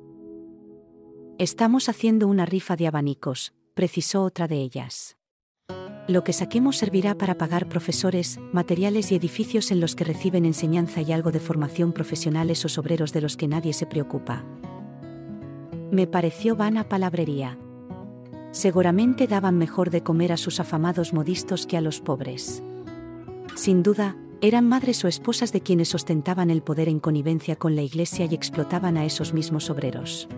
Estamos 1.38 1.90
haciendo 1.90 2.28
una 2.28 2.48
rifa 2.48 2.76
de 2.76 2.88
abanicos, 2.88 3.54
precisó 3.76 4.24
otra 4.24 4.48
de 4.48 4.62
ellas. 4.62 5.16
Lo 6.08 6.24
que 6.24 6.34
saquemos 6.34 6.78
servirá 6.78 7.16
para 7.16 7.38
pagar 7.38 7.70
profesores, 7.70 8.40
materiales 8.52 9.12
y 9.12 9.16
edificios 9.16 9.70
en 9.70 9.80
los 9.80 9.96
que 9.96 10.06
reciben 10.06 10.46
enseñanza 10.46 11.02
y 11.02 11.12
algo 11.12 11.32
de 11.32 11.40
formación 11.40 11.94
profesional 11.94 12.50
esos 12.50 12.80
obreros 12.80 13.14
de 13.14 13.22
los 13.22 13.38
que 13.38 13.48
nadie 13.48 13.74
se 13.74 13.86
preocupa. 13.86 14.44
Me 15.92 16.08
pareció 16.08 16.56
vana 16.56 16.90
palabrería 16.90 17.60
seguramente 18.56 19.28
daban 19.28 19.58
mejor 19.58 19.90
de 19.90 20.02
comer 20.02 20.32
a 20.32 20.38
sus 20.38 20.62
afamados 20.62 21.12
modistos 21.12 21.68
que 21.68 21.76
a 21.76 21.82
los 21.82 22.00
pobres. 22.00 22.64
Sin 23.54 23.84
duda, 23.84 24.16
eran 24.40 24.66
madres 24.70 25.04
o 25.04 25.10
esposas 25.10 25.52
de 25.52 25.60
quienes 25.60 25.94
ostentaban 25.94 26.50
el 26.50 26.62
poder 26.62 26.88
en 26.88 27.02
connivencia 27.02 27.58
con 27.58 27.76
la 27.76 27.82
Iglesia 27.82 28.28
y 28.32 28.34
explotaban 28.34 28.96
a 28.96 29.04
esos 29.04 29.34
mismos 29.34 29.70
obreros. 29.70 30.30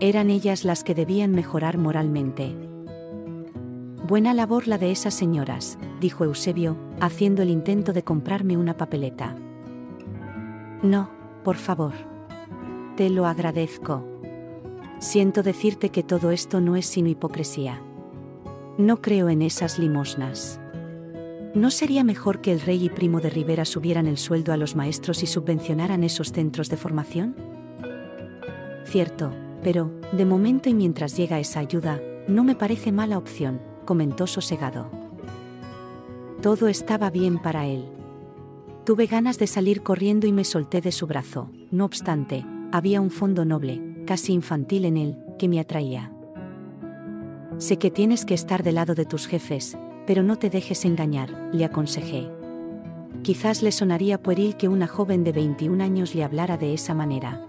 Eran 0.00 0.30
ellas 0.30 0.64
las 0.64 0.82
que 0.82 0.94
debían 0.94 1.32
mejorar 1.32 1.76
moralmente. 1.76 2.56
Buena 4.08 4.32
labor 4.32 4.66
la 4.66 4.78
de 4.78 4.90
esas 4.90 5.12
señoras, 5.12 5.78
dijo 6.00 6.24
Eusebio, 6.24 6.78
haciendo 7.00 7.42
el 7.42 7.50
intento 7.50 7.92
de 7.92 8.02
comprarme 8.02 8.56
una 8.56 8.78
papeleta. 8.78 9.36
No, 10.82 11.10
por 11.44 11.56
favor. 11.56 11.92
Te 12.96 13.10
lo 13.10 13.26
agradezco. 13.26 14.15
Siento 14.98 15.42
decirte 15.42 15.90
que 15.90 16.02
todo 16.02 16.30
esto 16.30 16.60
no 16.60 16.74
es 16.74 16.86
sino 16.86 17.08
hipocresía. 17.08 17.82
No 18.78 19.02
creo 19.02 19.28
en 19.28 19.42
esas 19.42 19.78
limosnas. 19.78 20.58
¿No 21.54 21.70
sería 21.70 22.04
mejor 22.04 22.40
que 22.40 22.52
el 22.52 22.60
rey 22.60 22.84
y 22.84 22.88
primo 22.88 23.20
de 23.20 23.30
Rivera 23.30 23.64
subieran 23.64 24.06
el 24.06 24.18
sueldo 24.18 24.52
a 24.52 24.56
los 24.56 24.74
maestros 24.74 25.22
y 25.22 25.26
subvencionaran 25.26 26.02
esos 26.02 26.32
centros 26.32 26.68
de 26.68 26.76
formación? 26.76 27.36
Cierto, 28.84 29.32
pero, 29.62 29.90
de 30.12 30.24
momento 30.24 30.68
y 30.68 30.74
mientras 30.74 31.16
llega 31.16 31.40
esa 31.40 31.60
ayuda, 31.60 32.00
no 32.28 32.44
me 32.44 32.54
parece 32.54 32.92
mala 32.92 33.18
opción, 33.18 33.60
comentó 33.84 34.26
sosegado. 34.26 34.90
Todo 36.40 36.68
estaba 36.68 37.10
bien 37.10 37.38
para 37.38 37.66
él. 37.66 37.86
Tuve 38.84 39.06
ganas 39.06 39.38
de 39.38 39.46
salir 39.46 39.82
corriendo 39.82 40.26
y 40.26 40.32
me 40.32 40.44
solté 40.44 40.80
de 40.80 40.92
su 40.92 41.06
brazo, 41.06 41.50
no 41.70 41.84
obstante, 41.84 42.46
había 42.72 43.00
un 43.00 43.10
fondo 43.10 43.44
noble, 43.44 43.85
casi 44.06 44.32
infantil 44.32 44.86
en 44.86 44.96
él, 44.96 45.18
que 45.38 45.48
me 45.48 45.60
atraía. 45.60 46.10
Sé 47.58 47.78
que 47.78 47.90
tienes 47.90 48.24
que 48.24 48.34
estar 48.34 48.62
del 48.62 48.76
lado 48.76 48.94
de 48.94 49.04
tus 49.04 49.26
jefes, 49.26 49.76
pero 50.06 50.22
no 50.22 50.36
te 50.36 50.48
dejes 50.48 50.86
engañar, 50.86 51.50
le 51.52 51.64
aconsejé. 51.64 52.30
Quizás 53.22 53.62
le 53.62 53.72
sonaría 53.72 54.22
pueril 54.22 54.56
que 54.56 54.68
una 54.68 54.86
joven 54.86 55.24
de 55.24 55.32
21 55.32 55.82
años 55.82 56.14
le 56.14 56.24
hablara 56.24 56.56
de 56.56 56.72
esa 56.72 56.94
manera. 56.94 57.46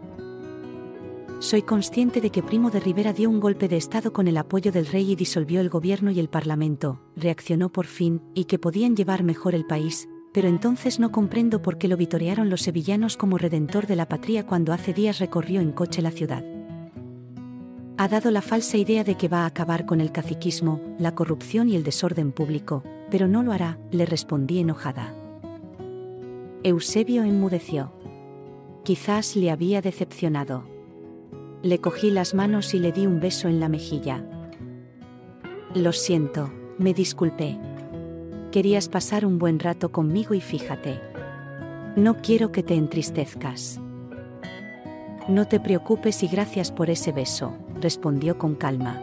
Soy 1.40 1.62
consciente 1.62 2.20
de 2.20 2.32
que 2.32 2.42
Primo 2.42 2.72
de 2.72 2.80
Rivera 2.80 3.14
dio 3.14 3.30
un 3.30 3.40
golpe 3.40 3.68
de 3.68 3.78
Estado 3.78 4.12
con 4.12 4.28
el 4.28 4.38
apoyo 4.38 4.72
del 4.72 4.88
rey 4.88 5.12
y 5.12 5.16
disolvió 5.16 5.62
el 5.62 5.70
gobierno 5.70 6.10
y 6.10 6.20
el 6.20 6.30
parlamento, 6.30 7.00
reaccionó 7.16 7.70
por 7.70 7.86
fin, 7.86 8.22
y 8.34 8.46
que 8.46 8.58
podían 8.58 8.96
llevar 8.96 9.24
mejor 9.24 9.54
el 9.54 9.66
país, 9.66 10.10
pero 10.38 10.50
entonces 10.50 11.00
no 11.00 11.12
comprendo 11.12 11.63
por 11.63 11.79
qué 11.79 11.88
lo 11.88 11.98
vitorearon 11.98 12.51
los 12.51 12.62
sevillanos 12.62 13.17
como 13.17 13.39
redentor 13.39 13.88
de 13.88 13.96
la 13.96 14.08
patria 14.08 14.46
cuando 14.46 14.72
hace 14.72 14.94
días 14.94 15.17
recorrió 15.17 15.62
en 15.62 15.72
coche 15.72 16.03
la 16.03 16.12
ciudad. 16.12 16.46
Ha 17.98 18.08
dado 18.08 18.29
la 18.29 18.44
falsa 18.44 18.77
idea 18.77 19.03
de 19.03 19.15
que 19.15 19.29
va 19.29 19.39
a 19.39 19.46
acabar 19.48 19.88
con 19.88 20.00
el 20.00 20.12
caciquismo, 20.12 20.79
la 21.00 21.15
corrupción 21.15 21.70
y 21.70 21.75
el 21.75 21.82
desorden 21.82 22.32
público, 22.32 22.84
pero 23.10 23.27
no 23.27 23.41
lo 23.41 23.51
hará, 23.51 23.79
le 23.89 24.06
respondí 24.06 24.60
enojada. 24.60 25.12
Eusebio 26.62 27.24
enmudeció. 27.24 27.91
Quizás 28.84 29.36
le 29.36 29.50
había 29.50 29.82
decepcionado. 29.82 30.65
Le 31.63 31.82
cogí 31.82 32.12
las 32.12 32.36
manos 32.36 32.75
y 32.75 32.79
le 32.79 32.91
di 32.91 33.08
un 33.08 33.20
beso 33.20 33.48
en 33.48 33.60
la 33.60 33.70
mejilla. 33.70 34.24
Lo 35.74 35.94
siento, 35.94 36.51
me 36.77 36.94
disculpé. 36.94 37.58
Querías 38.51 38.88
pasar 38.88 39.25
un 39.25 39.39
buen 39.39 39.60
rato 39.60 39.92
conmigo 39.92 40.34
y 40.34 40.39
fíjate. 40.39 41.01
No 41.98 42.22
quiero 42.22 42.54
que 42.54 42.63
te 42.63 42.75
entristezcas. 42.75 43.82
No 45.27 45.48
te 45.48 45.60
preocupes 45.60 46.24
y 46.24 46.27
gracias 46.27 46.72
por 46.72 46.89
ese 46.89 47.12
beso, 47.12 47.58
respondió 47.82 48.38
con 48.38 48.56
calma. 48.56 49.01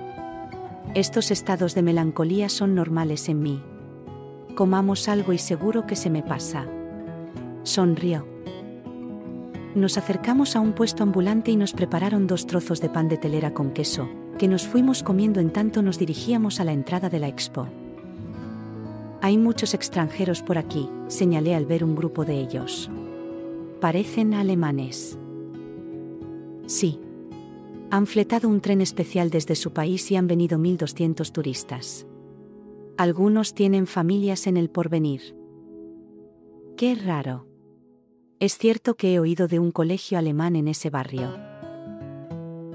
Estos 0.94 1.30
estados 1.30 1.74
de 1.74 1.82
melancolía 1.82 2.48
son 2.48 2.74
normales 2.74 3.28
en 3.28 3.42
mí. 3.42 3.62
Comamos 4.54 5.08
algo 5.08 5.34
y 5.34 5.38
seguro 5.38 5.86
que 5.86 5.96
se 5.96 6.08
me 6.08 6.22
pasa. 6.22 6.66
Sonrió. 7.64 8.26
Nos 9.74 9.98
acercamos 9.98 10.56
a 10.56 10.60
un 10.60 10.72
puesto 10.72 11.02
ambulante 11.02 11.50
y 11.50 11.56
nos 11.56 11.74
prepararon 11.74 12.26
dos 12.26 12.46
trozos 12.46 12.80
de 12.80 12.88
pan 12.88 13.08
de 13.08 13.18
telera 13.18 13.52
con 13.52 13.72
queso, 13.72 14.08
que 14.38 14.48
nos 14.48 14.66
fuimos 14.66 15.02
comiendo 15.02 15.40
en 15.40 15.50
tanto 15.50 15.82
nos 15.82 15.98
dirigíamos 15.98 16.60
a 16.60 16.64
la 16.64 16.72
entrada 16.72 17.10
de 17.10 17.18
la 17.18 17.28
expo. 17.28 17.68
Hay 19.24 19.38
muchos 19.38 19.72
extranjeros 19.72 20.42
por 20.42 20.58
aquí, 20.58 20.86
señalé 21.06 21.54
al 21.54 21.64
ver 21.64 21.82
un 21.82 21.96
grupo 21.96 22.26
de 22.26 22.38
ellos. 22.38 22.90
Parecen 23.80 24.34
alemanes. 24.34 25.18
Sí. 26.66 27.00
Han 27.90 28.06
fletado 28.06 28.50
un 28.50 28.60
tren 28.60 28.82
especial 28.82 29.30
desde 29.30 29.54
su 29.54 29.72
país 29.72 30.10
y 30.10 30.16
han 30.16 30.26
venido 30.26 30.58
1.200 30.58 31.32
turistas. 31.32 32.06
Algunos 32.98 33.54
tienen 33.54 33.86
familias 33.86 34.46
en 34.46 34.58
el 34.58 34.68
porvenir. 34.68 35.34
Qué 36.76 36.94
raro. 36.94 37.46
Es 38.40 38.58
cierto 38.58 38.94
que 38.94 39.14
he 39.14 39.20
oído 39.20 39.48
de 39.48 39.58
un 39.58 39.70
colegio 39.70 40.18
alemán 40.18 40.54
en 40.54 40.68
ese 40.68 40.90
barrio. 40.90 41.53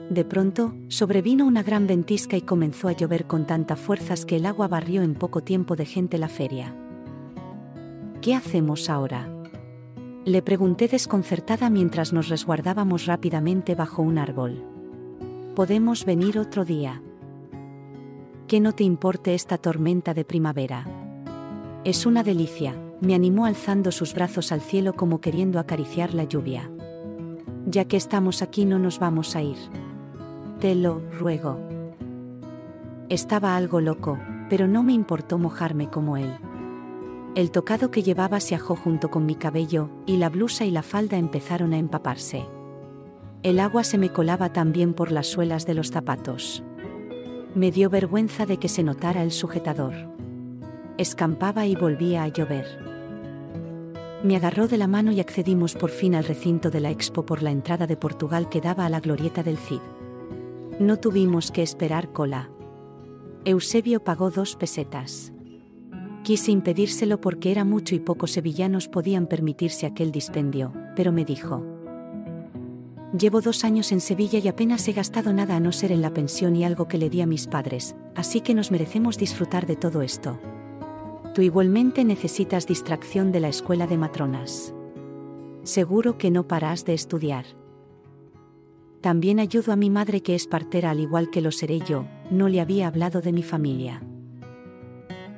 De 0.09 0.25
pronto, 0.25 0.73
sobrevino 0.87 1.45
una 1.45 1.61
gran 1.61 1.85
ventisca 1.85 2.35
y 2.35 2.41
comenzó 2.41 2.87
a 2.87 2.93
llover 2.93 3.27
con 3.27 3.45
tanta 3.45 3.75
fuerzas 3.75 4.25
que 4.25 4.37
el 4.37 4.47
agua 4.47 4.67
barrió 4.67 5.03
en 5.03 5.13
poco 5.13 5.41
tiempo 5.41 5.75
de 5.75 5.85
gente 5.85 6.17
la 6.17 6.29
feria. 6.29 6.75
¿Qué 8.19 8.33
hacemos 8.33 8.89
ahora? 8.89 9.29
Le 10.25 10.41
pregunté 10.41 10.87
desconcertada 10.87 11.69
mientras 11.69 12.11
nos 12.11 12.27
resguardábamos 12.27 13.05
rápidamente 13.05 13.75
bajo 13.75 14.01
un 14.01 14.17
árbol. 14.17 14.63
Podemos 15.55 16.05
venir 16.05 16.39
otro 16.39 16.65
día. 16.65 17.03
Que 18.47 18.59
no 18.59 18.73
te 18.73 18.83
importe 18.83 19.35
esta 19.35 19.59
tormenta 19.59 20.15
de 20.15 20.25
primavera. 20.25 20.85
Es 21.83 22.07
una 22.07 22.23
delicia, 22.23 22.75
me 22.99 23.13
animó 23.13 23.45
alzando 23.45 23.91
sus 23.91 24.15
brazos 24.15 24.51
al 24.51 24.61
cielo 24.61 24.93
como 24.93 25.21
queriendo 25.21 25.59
acariciar 25.59 26.15
la 26.15 26.23
lluvia. 26.23 26.69
Ya 27.67 27.85
que 27.85 27.95
estamos 27.95 28.41
aquí 28.41 28.65
no 28.65 28.79
nos 28.79 28.97
vamos 28.99 29.35
a 29.35 29.43
ir. 29.43 29.57
Te 30.59 30.75
lo 30.75 31.01
ruego. 31.17 31.57
Estaba 33.07 33.55
algo 33.55 33.79
loco, 33.79 34.19
pero 34.49 34.67
no 34.67 34.83
me 34.83 34.91
importó 34.91 35.37
mojarme 35.37 35.89
como 35.89 36.17
él. 36.17 36.35
El 37.33 37.49
tocado 37.49 37.91
que 37.91 38.03
llevaba 38.03 38.41
se 38.41 38.55
ajó 38.55 38.75
junto 38.75 39.09
con 39.09 39.25
mi 39.25 39.35
cabello, 39.35 39.89
y 40.05 40.17
la 40.17 40.27
blusa 40.27 40.65
y 40.65 40.71
la 40.71 40.83
falda 40.83 41.15
empezaron 41.15 41.71
a 41.71 41.77
empaparse. 41.77 42.45
El 43.41 43.61
agua 43.61 43.85
se 43.85 43.97
me 43.97 44.09
colaba 44.09 44.51
también 44.51 44.93
por 44.93 45.13
las 45.13 45.27
suelas 45.27 45.65
de 45.65 45.75
los 45.75 45.91
zapatos. 45.91 46.61
Me 47.55 47.71
dio 47.71 47.89
vergüenza 47.89 48.45
de 48.45 48.57
que 48.57 48.67
se 48.67 48.83
notara 48.83 49.23
el 49.23 49.31
sujetador. 49.31 49.93
Escampaba 50.97 51.67
y 51.67 51.75
volvía 51.77 52.23
a 52.23 52.27
llover. 52.27 52.65
Me 54.23 54.35
agarró 54.35 54.67
de 54.67 54.77
la 54.77 54.87
mano 54.87 55.13
y 55.13 55.21
accedimos 55.21 55.75
por 55.75 55.89
fin 55.89 56.15
al 56.15 56.25
recinto 56.25 56.69
de 56.69 56.81
la 56.81 56.91
expo 56.91 57.25
por 57.25 57.43
la 57.43 57.51
entrada 57.51 57.87
de 57.87 57.95
Portugal 57.95 58.49
que 58.49 58.59
daba 58.59 58.85
a 58.85 58.89
la 58.89 58.99
glorieta 58.99 59.41
del 59.41 59.57
Cid. 59.57 59.79
No 60.79 60.95
tuvimos 60.95 61.51
que 61.51 61.61
esperar 61.61 62.13
cola. 62.13 62.49
Eusebio 63.43 64.01
pagó 64.01 64.31
dos 64.31 64.55
pesetas. 64.55 65.33
Quise 66.23 66.51
impedírselo 66.51 67.19
porque 67.19 67.51
era 67.51 67.65
mucho 67.65 67.95
y 67.95 67.99
pocos 67.99 68.31
sevillanos 68.31 68.87
podían 68.87 69.27
permitirse 69.27 69.85
aquel 69.85 70.13
dispendio, 70.13 70.71
pero 70.95 71.11
me 71.11 71.25
dijo, 71.25 71.65
Llevo 73.17 73.41
dos 73.41 73.65
años 73.65 73.91
en 73.91 73.99
Sevilla 73.99 74.39
y 74.39 74.47
apenas 74.47 74.87
he 74.87 74.93
gastado 74.93 75.33
nada 75.33 75.57
a 75.57 75.59
no 75.59 75.73
ser 75.73 75.91
en 75.91 76.01
la 76.01 76.13
pensión 76.13 76.55
y 76.55 76.63
algo 76.63 76.87
que 76.87 76.97
le 76.97 77.09
di 77.09 77.19
a 77.19 77.25
mis 77.25 77.47
padres, 77.47 77.97
así 78.15 78.39
que 78.39 78.53
nos 78.53 78.71
merecemos 78.71 79.17
disfrutar 79.17 79.65
de 79.65 79.75
todo 79.75 80.01
esto. 80.01 80.39
Tú 81.33 81.41
igualmente 81.41 82.05
necesitas 82.05 82.67
distracción 82.67 83.33
de 83.33 83.41
la 83.41 83.49
escuela 83.49 83.85
de 83.85 83.97
matronas. 83.97 84.73
Seguro 85.63 86.17
que 86.17 86.31
no 86.31 86.47
paras 86.47 86.85
de 86.85 86.93
estudiar. 86.93 87.58
También 89.01 89.39
ayudo 89.39 89.71
a 89.71 89.77
mi 89.77 89.89
madre 89.89 90.21
que 90.21 90.35
es 90.35 90.47
partera 90.47 90.91
al 90.91 90.99
igual 90.99 91.29
que 91.29 91.41
lo 91.41 91.51
seré 91.51 91.79
yo, 91.79 92.05
no 92.31 92.49
le 92.49 92.59
había 92.59 92.87
hablado 92.87 93.21
de 93.21 93.31
mi 93.31 93.43
familia. 93.43 94.01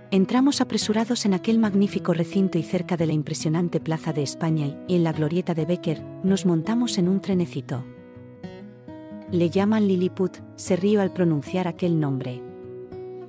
Entramos 0.09 0.59
apresurados 0.59 1.25
en 1.25 1.33
aquel 1.33 1.57
magnífico 1.57 2.13
recinto 2.13 2.57
y 2.57 2.63
cerca 2.63 2.97
de 2.97 3.05
la 3.05 3.13
impresionante 3.13 3.79
Plaza 3.79 4.11
de 4.11 4.23
España 4.23 4.75
y 4.87 4.95
en 4.95 5.03
la 5.03 5.13
glorieta 5.13 5.53
de 5.53 5.65
Becker 5.65 6.03
nos 6.23 6.45
montamos 6.45 6.97
en 6.97 7.07
un 7.07 7.21
trenecito. 7.21 7.85
Le 9.31 9.49
llaman 9.49 9.87
Lilliput, 9.87 10.39
se 10.55 10.75
río 10.75 10.99
al 10.99 11.13
pronunciar 11.13 11.67
aquel 11.67 11.99
nombre. 11.99 12.41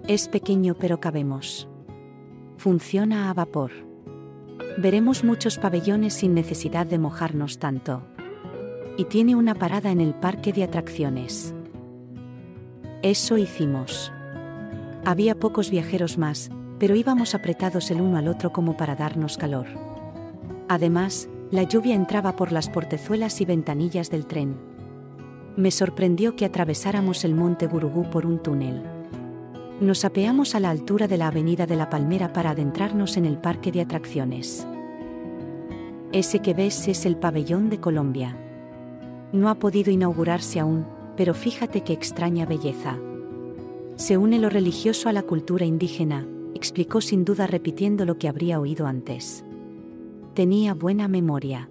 Es 0.09 0.27
pequeño 0.27 0.75
pero 0.75 0.99
cabemos. 0.99 1.69
Funciona 2.57 3.31
a 3.31 3.35
vapor. 3.35 3.71
Veremos 4.79 5.23
muchos 5.23 5.59
pabellones 5.59 6.15
sin 6.15 6.35
necesidad 6.35 6.87
de 6.87 6.99
mojarnos 6.99 7.61
tanto. 7.61 8.03
Y 8.97 9.05
tiene 9.05 9.35
una 9.35 9.55
parada 9.55 9.91
en 9.91 10.01
el 10.01 10.15
parque 10.15 10.53
de 10.53 10.65
atracciones. 10.65 11.55
Eso 13.03 13.39
hicimos. 13.39 14.13
Había 15.05 15.35
pocos 15.35 15.71
viajeros 15.71 16.19
más, 16.19 16.51
pero 16.79 16.95
íbamos 16.95 17.35
apretados 17.35 17.91
el 17.91 18.01
uno 18.01 18.19
al 18.19 18.29
otro 18.29 18.53
como 18.53 18.77
para 18.77 18.95
darnos 18.95 19.39
calor. 19.39 19.67
Además, 20.69 21.29
la 21.51 21.65
lluvia 21.65 21.95
entraba 21.95 22.37
por 22.37 22.53
las 22.53 22.69
portezuelas 22.69 23.41
y 23.41 23.45
ventanillas 23.45 24.11
del 24.11 24.27
tren. 24.27 24.57
Me 25.57 25.71
sorprendió 25.71 26.35
que 26.35 26.45
atravesáramos 26.45 27.25
el 27.25 27.35
monte 27.35 27.67
Gurugú 27.67 28.09
por 28.09 28.25
un 28.25 28.43
túnel. 28.43 28.83
Nos 29.81 30.05
apeamos 30.05 30.55
a 30.55 30.61
la 30.61 30.71
altura 30.71 31.09
de 31.09 31.19
la 31.19 31.27
Avenida 31.27 31.67
de 31.67 31.77
la 31.77 31.91
Palmera 31.91 32.33
para 32.33 32.51
adentrarnos 32.51 33.17
en 33.17 33.27
el 33.27 33.37
parque 33.37 33.73
de 33.73 33.81
atracciones. 33.81 34.67
Ese 36.13 36.39
que 36.39 36.55
ves 36.55 36.89
es 36.89 37.05
el 37.05 37.17
pabellón 37.17 37.69
de 37.69 37.81
Colombia. 37.81 38.37
No 39.33 39.49
ha 39.49 39.55
podido 39.55 39.91
inaugurarse 39.91 40.61
aún, 40.61 40.87
pero 41.17 41.35
fíjate 41.35 41.83
qué 41.83 41.93
extraña 41.93 42.47
belleza. 42.47 42.99
Se 43.97 44.17
une 44.19 44.39
lo 44.39 44.49
religioso 44.49 45.09
a 45.09 45.13
la 45.13 45.23
cultura 45.23 45.65
indígena, 45.65 46.27
explicó 46.55 47.01
sin 47.01 47.25
duda 47.25 47.47
repitiendo 47.47 48.05
lo 48.05 48.19
que 48.19 48.29
habría 48.29 48.61
oído 48.61 48.87
antes. 48.87 49.45
Tenía 50.35 50.75
buena 50.75 51.09
memoria. 51.09 51.71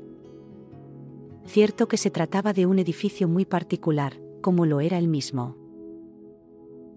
Cierto 1.46 1.88
que 1.88 1.98
se 1.98 2.12
trataba 2.12 2.54
de 2.54 2.66
un 2.66 2.80
edificio 2.80 3.28
muy 3.28 3.46
particular, 3.46 4.20
como 4.42 4.66
lo 4.66 4.80
era 4.80 4.98
el 4.98 5.08
mismo. 5.08 5.58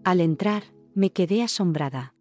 Al 0.04 0.20
entrar, 0.20 0.64
me 0.94 1.10
quedé 1.10 1.42
asombrada. 1.42 2.14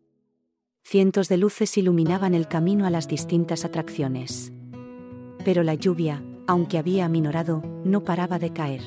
Cientos 0.84 1.30
de 1.30 1.38
luces 1.38 1.78
iluminaban 1.78 2.34
el 2.34 2.48
camino 2.48 2.86
a 2.86 2.90
las 2.90 3.08
distintas 3.08 3.66
atracciones. 3.66 4.52
Pero 5.46 5.64
la 5.64 5.76
lluvia, 5.76 6.24
aunque 6.48 6.78
había 6.78 7.06
aminorado, 7.06 7.64
no 7.84 8.04
paraba 8.04 8.40
de 8.40 8.52
caer. 8.52 8.82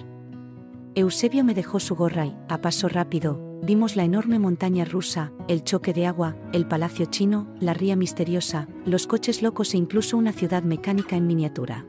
Eusebio 0.94 1.44
me 1.44 1.54
dejó 1.54 1.80
su 1.80 1.94
gorra 1.94 2.26
y, 2.26 2.36
a 2.48 2.60
paso 2.60 2.88
rápido, 2.88 3.46
Vimos 3.62 3.96
la 3.96 4.04
enorme 4.04 4.38
montaña 4.38 4.84
rusa, 4.84 5.32
el 5.48 5.64
choque 5.64 5.92
de 5.92 6.06
agua, 6.06 6.36
el 6.52 6.68
palacio 6.68 7.06
chino, 7.06 7.48
la 7.58 7.74
ría 7.74 7.96
misteriosa, 7.96 8.68
los 8.84 9.06
coches 9.06 9.42
locos 9.42 9.74
e 9.74 9.78
incluso 9.78 10.16
una 10.16 10.32
ciudad 10.32 10.62
mecánica 10.62 11.16
en 11.16 11.26
miniatura. 11.26 11.84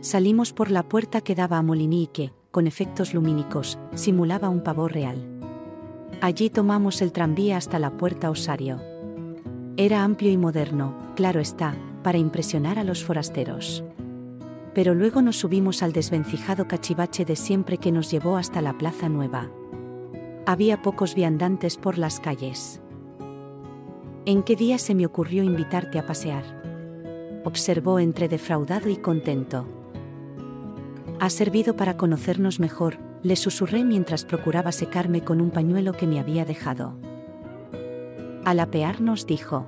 Salimos 0.00 0.52
por 0.52 0.70
la 0.70 0.88
puerta 0.88 1.20
que 1.20 1.34
daba 1.34 1.58
a 1.58 1.62
Molini 1.62 2.04
y 2.04 2.06
que, 2.06 2.32
con 2.50 2.66
efectos 2.66 3.12
lumínicos, 3.12 3.78
simulaba 3.94 4.48
un 4.48 4.62
pavor 4.62 4.92
real. 4.92 5.18
Allí 6.20 6.48
tomamos 6.48 7.02
el 7.02 7.12
tranvía 7.12 7.56
hasta 7.56 7.78
la 7.78 7.96
puerta 7.96 8.30
Osario. 8.30 8.80
Era 9.76 10.04
amplio 10.04 10.30
y 10.30 10.36
moderno, 10.36 10.94
claro 11.16 11.40
está, 11.40 11.76
para 12.02 12.18
impresionar 12.18 12.78
a 12.78 12.84
los 12.84 13.04
forasteros. 13.04 13.84
Pero 14.78 14.94
luego 14.94 15.22
nos 15.22 15.40
subimos 15.40 15.82
al 15.82 15.92
desvencijado 15.92 16.68
cachivache 16.68 17.24
de 17.24 17.34
siempre 17.34 17.78
que 17.78 17.90
nos 17.90 18.12
llevó 18.12 18.36
hasta 18.36 18.62
la 18.62 18.78
Plaza 18.78 19.08
Nueva. 19.08 19.50
Había 20.46 20.82
pocos 20.82 21.16
viandantes 21.16 21.76
por 21.76 21.98
las 21.98 22.20
calles. 22.20 22.80
¿En 24.24 24.44
qué 24.44 24.54
día 24.54 24.78
se 24.78 24.94
me 24.94 25.04
ocurrió 25.04 25.42
invitarte 25.42 25.98
a 25.98 26.06
pasear? 26.06 27.42
Observó 27.44 27.98
entre 27.98 28.28
defraudado 28.28 28.88
y 28.88 28.98
contento. 28.98 29.66
Ha 31.18 31.28
servido 31.28 31.74
para 31.74 31.96
conocernos 31.96 32.60
mejor, 32.60 32.98
le 33.24 33.34
susurré 33.34 33.82
mientras 33.82 34.24
procuraba 34.24 34.70
secarme 34.70 35.24
con 35.24 35.40
un 35.40 35.50
pañuelo 35.50 35.92
que 35.92 36.06
me 36.06 36.20
había 36.20 36.44
dejado. 36.44 36.94
Al 38.44 38.60
apearnos 38.60 39.26
dijo. 39.26 39.66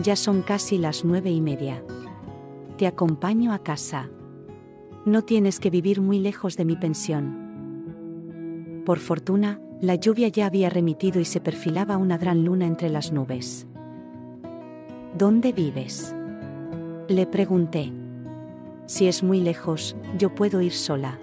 Ya 0.00 0.14
son 0.14 0.42
casi 0.42 0.78
las 0.78 1.04
nueve 1.04 1.30
y 1.30 1.40
media. 1.40 1.82
Te 2.78 2.86
acompaño 2.86 3.52
a 3.52 3.58
casa. 3.58 4.08
No 5.04 5.22
tienes 5.22 5.58
que 5.58 5.68
vivir 5.68 6.00
muy 6.00 6.20
lejos 6.20 6.56
de 6.56 6.64
mi 6.64 6.76
pensión. 6.76 8.84
Por 8.86 9.00
fortuna, 9.00 9.60
la 9.80 9.96
lluvia 9.96 10.28
ya 10.28 10.46
había 10.46 10.70
remitido 10.70 11.20
y 11.20 11.24
se 11.24 11.40
perfilaba 11.40 11.96
una 11.96 12.18
gran 12.18 12.44
luna 12.44 12.66
entre 12.66 12.88
las 12.88 13.10
nubes. 13.10 13.66
¿Dónde 15.18 15.52
vives? 15.52 16.14
Le 17.08 17.26
pregunté. 17.26 17.92
Si 18.86 19.08
es 19.08 19.24
muy 19.24 19.40
lejos, 19.40 19.96
yo 20.16 20.36
puedo 20.36 20.60
ir 20.60 20.72
sola. 20.72 21.18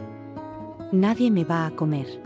Nadie 0.92 1.32
me 1.32 1.46
va 1.46 1.68
a 1.68 1.72
comer. 1.72 2.22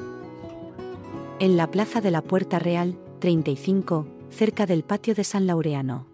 En 1.39 1.55
la 1.55 1.69
plaza 1.69 2.01
de 2.01 2.09
la 2.09 2.23
Puerta 2.23 2.57
Real, 2.57 2.97
35, 3.19 4.07
cerca 4.31 4.65
del 4.65 4.81
patio 4.81 5.13
de 5.13 5.23
San 5.23 5.45
Laureano. 5.45 6.08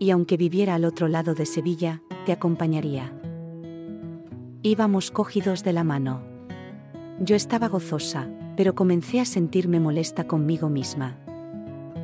Y 0.00 0.10
aunque 0.10 0.38
viviera 0.38 0.74
al 0.74 0.86
otro 0.86 1.08
lado 1.08 1.34
de 1.34 1.44
Sevilla, 1.44 2.02
te 2.24 2.32
acompañaría. 2.32 3.12
Íbamos 4.62 5.10
cogidos 5.10 5.62
de 5.62 5.74
la 5.74 5.84
mano. 5.84 6.22
Yo 7.20 7.36
estaba 7.36 7.68
gozosa, 7.68 8.30
pero 8.56 8.74
comencé 8.74 9.20
a 9.20 9.26
sentirme 9.26 9.78
molesta 9.78 10.26
conmigo 10.26 10.70
misma. 10.70 11.18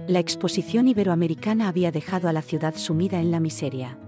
La 0.08 0.18
exposición 0.18 0.88
iberoamericana 0.88 1.68
había 1.68 1.90
dejado 1.90 2.28
a 2.28 2.34
la 2.34 2.42
ciudad 2.42 2.76
sumida 2.76 3.18
en 3.18 3.30
la 3.30 3.40
miseria. 3.40 3.98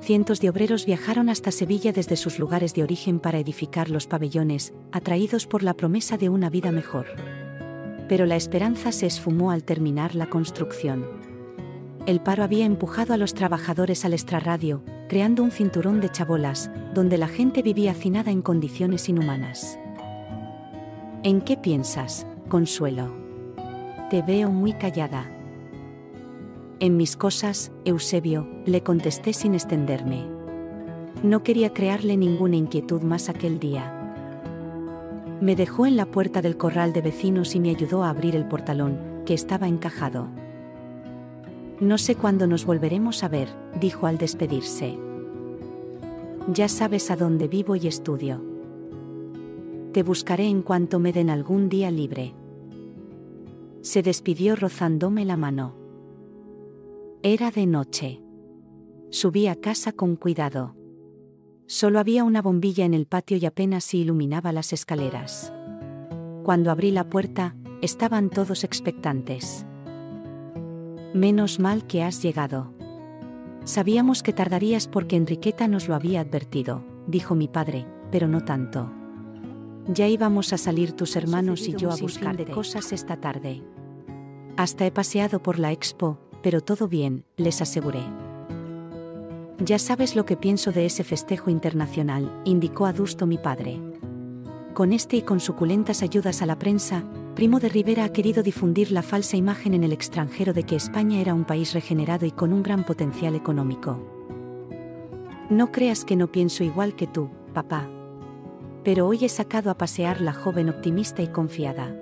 Cientos 0.00 0.40
de 0.40 0.50
obreros 0.50 0.84
viajaron 0.84 1.28
hasta 1.28 1.52
Sevilla 1.52 1.92
desde 1.92 2.16
sus 2.16 2.40
lugares 2.40 2.74
de 2.74 2.82
origen 2.82 3.20
para 3.20 3.38
edificar 3.38 3.88
los 3.88 4.08
pabellones, 4.08 4.74
atraídos 4.90 5.46
por 5.46 5.62
la 5.62 5.74
promesa 5.74 6.18
de 6.18 6.28
una 6.28 6.50
vida 6.50 6.72
mejor. 6.72 7.06
Pero 8.08 8.26
la 8.26 8.34
esperanza 8.34 8.90
se 8.90 9.06
esfumó 9.06 9.52
al 9.52 9.62
terminar 9.62 10.16
la 10.16 10.26
construcción. 10.26 11.25
El 12.06 12.20
paro 12.20 12.44
había 12.44 12.64
empujado 12.64 13.14
a 13.14 13.16
los 13.16 13.34
trabajadores 13.34 14.04
al 14.04 14.12
extrarradio, 14.12 14.80
creando 15.08 15.42
un 15.42 15.50
cinturón 15.50 16.00
de 16.00 16.08
chabolas, 16.08 16.70
donde 16.94 17.18
la 17.18 17.26
gente 17.26 17.62
vivía 17.62 17.90
hacinada 17.90 18.30
en 18.30 18.42
condiciones 18.42 19.08
inhumanas. 19.08 19.76
¿En 21.24 21.40
qué 21.40 21.56
piensas, 21.56 22.24
Consuelo? 22.48 23.12
Te 24.08 24.22
veo 24.22 24.52
muy 24.52 24.72
callada. 24.74 25.28
En 26.78 26.96
mis 26.96 27.16
cosas, 27.16 27.72
Eusebio, 27.84 28.48
le 28.66 28.84
contesté 28.84 29.32
sin 29.32 29.54
extenderme. 29.54 30.24
No 31.24 31.42
quería 31.42 31.72
crearle 31.72 32.16
ninguna 32.16 32.54
inquietud 32.54 33.02
más 33.02 33.28
aquel 33.28 33.58
día. 33.58 33.92
Me 35.40 35.56
dejó 35.56 35.86
en 35.86 35.96
la 35.96 36.06
puerta 36.06 36.40
del 36.40 36.56
corral 36.56 36.92
de 36.92 37.02
vecinos 37.02 37.56
y 37.56 37.60
me 37.60 37.70
ayudó 37.70 38.04
a 38.04 38.10
abrir 38.10 38.36
el 38.36 38.46
portalón, 38.46 39.24
que 39.26 39.34
estaba 39.34 39.66
encajado. 39.66 40.28
No 41.80 41.98
sé 41.98 42.14
cuándo 42.14 42.46
nos 42.46 42.64
volveremos 42.64 43.22
a 43.22 43.28
ver, 43.28 43.48
dijo 43.78 44.06
al 44.06 44.16
despedirse. 44.16 44.98
Ya 46.52 46.68
sabes 46.68 47.10
a 47.10 47.16
dónde 47.16 47.48
vivo 47.48 47.76
y 47.76 47.86
estudio. 47.86 48.42
Te 49.92 50.02
buscaré 50.02 50.46
en 50.46 50.62
cuanto 50.62 50.98
me 50.98 51.12
den 51.12 51.28
algún 51.28 51.68
día 51.68 51.90
libre. 51.90 52.34
Se 53.82 54.02
despidió 54.02 54.56
rozándome 54.56 55.24
la 55.24 55.36
mano. 55.36 55.74
Era 57.22 57.50
de 57.50 57.66
noche. 57.66 58.22
Subí 59.10 59.46
a 59.46 59.56
casa 59.56 59.92
con 59.92 60.16
cuidado. 60.16 60.76
Solo 61.66 61.98
había 61.98 62.24
una 62.24 62.42
bombilla 62.42 62.84
en 62.84 62.94
el 62.94 63.06
patio 63.06 63.36
y 63.36 63.44
apenas 63.44 63.84
se 63.84 63.98
iluminaba 63.98 64.52
las 64.52 64.72
escaleras. 64.72 65.52
Cuando 66.42 66.70
abrí 66.70 66.90
la 66.90 67.10
puerta, 67.10 67.56
estaban 67.82 68.30
todos 68.30 68.64
expectantes. 68.64 69.66
Menos 71.16 71.58
mal 71.58 71.86
que 71.86 72.02
has 72.02 72.22
llegado. 72.22 72.74
Sabíamos 73.64 74.22
que 74.22 74.34
tardarías 74.34 74.86
porque 74.86 75.16
Enriqueta 75.16 75.66
nos 75.66 75.88
lo 75.88 75.94
había 75.94 76.20
advertido, 76.20 76.84
dijo 77.06 77.34
mi 77.34 77.48
padre, 77.48 77.86
pero 78.12 78.28
no 78.28 78.44
tanto. 78.44 78.92
Ya 79.88 80.08
íbamos 80.08 80.52
a 80.52 80.58
salir 80.58 80.92
tus 80.92 81.16
hermanos 81.16 81.66
y 81.68 81.74
yo 81.74 81.90
a 81.90 81.96
buscar 81.96 82.36
de 82.36 82.44
cosas 82.44 82.92
esta 82.92 83.18
tarde. 83.18 83.62
Hasta 84.58 84.84
he 84.84 84.90
paseado 84.90 85.42
por 85.42 85.58
la 85.58 85.72
expo, 85.72 86.18
pero 86.42 86.60
todo 86.60 86.86
bien, 86.86 87.24
les 87.38 87.62
aseguré. 87.62 88.02
Ya 89.64 89.78
sabes 89.78 90.16
lo 90.16 90.26
que 90.26 90.36
pienso 90.36 90.70
de 90.70 90.84
ese 90.84 91.02
festejo 91.02 91.48
internacional, 91.48 92.42
indicó 92.44 92.84
adusto 92.84 93.26
mi 93.26 93.38
padre. 93.38 93.80
Con 94.74 94.92
este 94.92 95.16
y 95.16 95.22
con 95.22 95.40
suculentas 95.40 96.02
ayudas 96.02 96.42
a 96.42 96.46
la 96.46 96.58
prensa, 96.58 97.04
Primo 97.36 97.60
de 97.60 97.68
Rivera 97.68 98.04
ha 98.04 98.12
querido 98.12 98.42
difundir 98.42 98.90
la 98.90 99.02
falsa 99.02 99.36
imagen 99.36 99.74
en 99.74 99.84
el 99.84 99.92
extranjero 99.92 100.54
de 100.54 100.62
que 100.62 100.74
España 100.74 101.20
era 101.20 101.34
un 101.34 101.44
país 101.44 101.74
regenerado 101.74 102.24
y 102.24 102.30
con 102.30 102.50
un 102.50 102.62
gran 102.62 102.82
potencial 102.82 103.34
económico. 103.34 103.98
No 105.50 105.70
creas 105.70 106.06
que 106.06 106.16
no 106.16 106.32
pienso 106.32 106.64
igual 106.64 106.96
que 106.96 107.06
tú, 107.06 107.28
papá. 107.52 107.90
Pero 108.82 109.06
hoy 109.06 109.26
he 109.26 109.28
sacado 109.28 109.70
a 109.70 109.76
pasear 109.76 110.22
la 110.22 110.32
joven 110.32 110.70
optimista 110.70 111.22
y 111.22 111.28
confiada. 111.28 111.94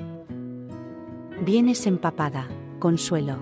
Vienes 1.44 1.84
empapada, 1.88 2.48
Consuelo. 2.78 3.38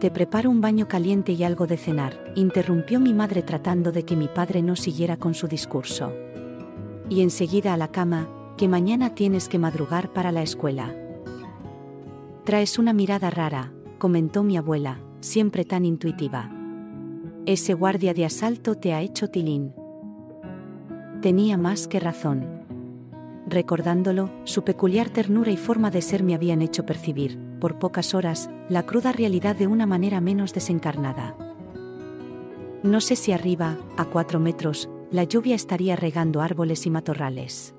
Te 0.00 0.10
preparo 0.10 0.48
un 0.48 0.62
baño 0.62 0.88
caliente 0.88 1.32
y 1.32 1.44
algo 1.44 1.66
de 1.66 1.76
cenar, 1.76 2.32
interrumpió 2.36 3.00
mi 3.00 3.12
madre 3.12 3.42
tratando 3.42 3.92
de 3.92 4.04
que 4.04 4.16
mi 4.16 4.28
padre 4.28 4.62
no 4.62 4.76
siguiera 4.76 5.18
con 5.18 5.34
su 5.34 5.46
discurso 5.46 6.10
y 7.08 7.20
enseguida 7.22 7.72
a 7.72 7.76
la 7.76 7.88
cama, 7.88 8.28
que 8.56 8.68
mañana 8.68 9.14
tienes 9.14 9.48
que 9.48 9.58
madrugar 9.58 10.12
para 10.12 10.32
la 10.32 10.42
escuela. 10.42 10.94
Traes 12.44 12.78
una 12.78 12.92
mirada 12.92 13.30
rara, 13.30 13.72
comentó 13.98 14.42
mi 14.42 14.56
abuela, 14.56 15.00
siempre 15.20 15.64
tan 15.64 15.84
intuitiva. 15.84 16.50
Ese 17.44 17.74
guardia 17.74 18.14
de 18.14 18.24
asalto 18.24 18.74
te 18.74 18.94
ha 18.94 19.02
hecho 19.02 19.28
tilín. 19.28 19.74
Tenía 21.20 21.56
más 21.56 21.86
que 21.86 22.00
razón. 22.00 22.64
Recordándolo, 23.46 24.30
su 24.44 24.64
peculiar 24.64 25.10
ternura 25.10 25.52
y 25.52 25.56
forma 25.56 25.90
de 25.90 26.02
ser 26.02 26.24
me 26.24 26.34
habían 26.34 26.62
hecho 26.62 26.84
percibir, 26.84 27.38
por 27.60 27.78
pocas 27.78 28.14
horas, 28.14 28.50
la 28.68 28.84
cruda 28.84 29.12
realidad 29.12 29.54
de 29.54 29.66
una 29.66 29.86
manera 29.86 30.20
menos 30.20 30.52
desencarnada. 30.52 31.36
No 32.82 33.00
sé 33.00 33.16
si 33.16 33.32
arriba, 33.32 33.76
a 33.96 34.04
cuatro 34.06 34.40
metros, 34.40 34.88
la 35.10 35.24
lluvia 35.24 35.54
estaría 35.54 35.94
regando 35.94 36.40
árboles 36.40 36.86
y 36.86 36.90
matorrales. 36.90 37.75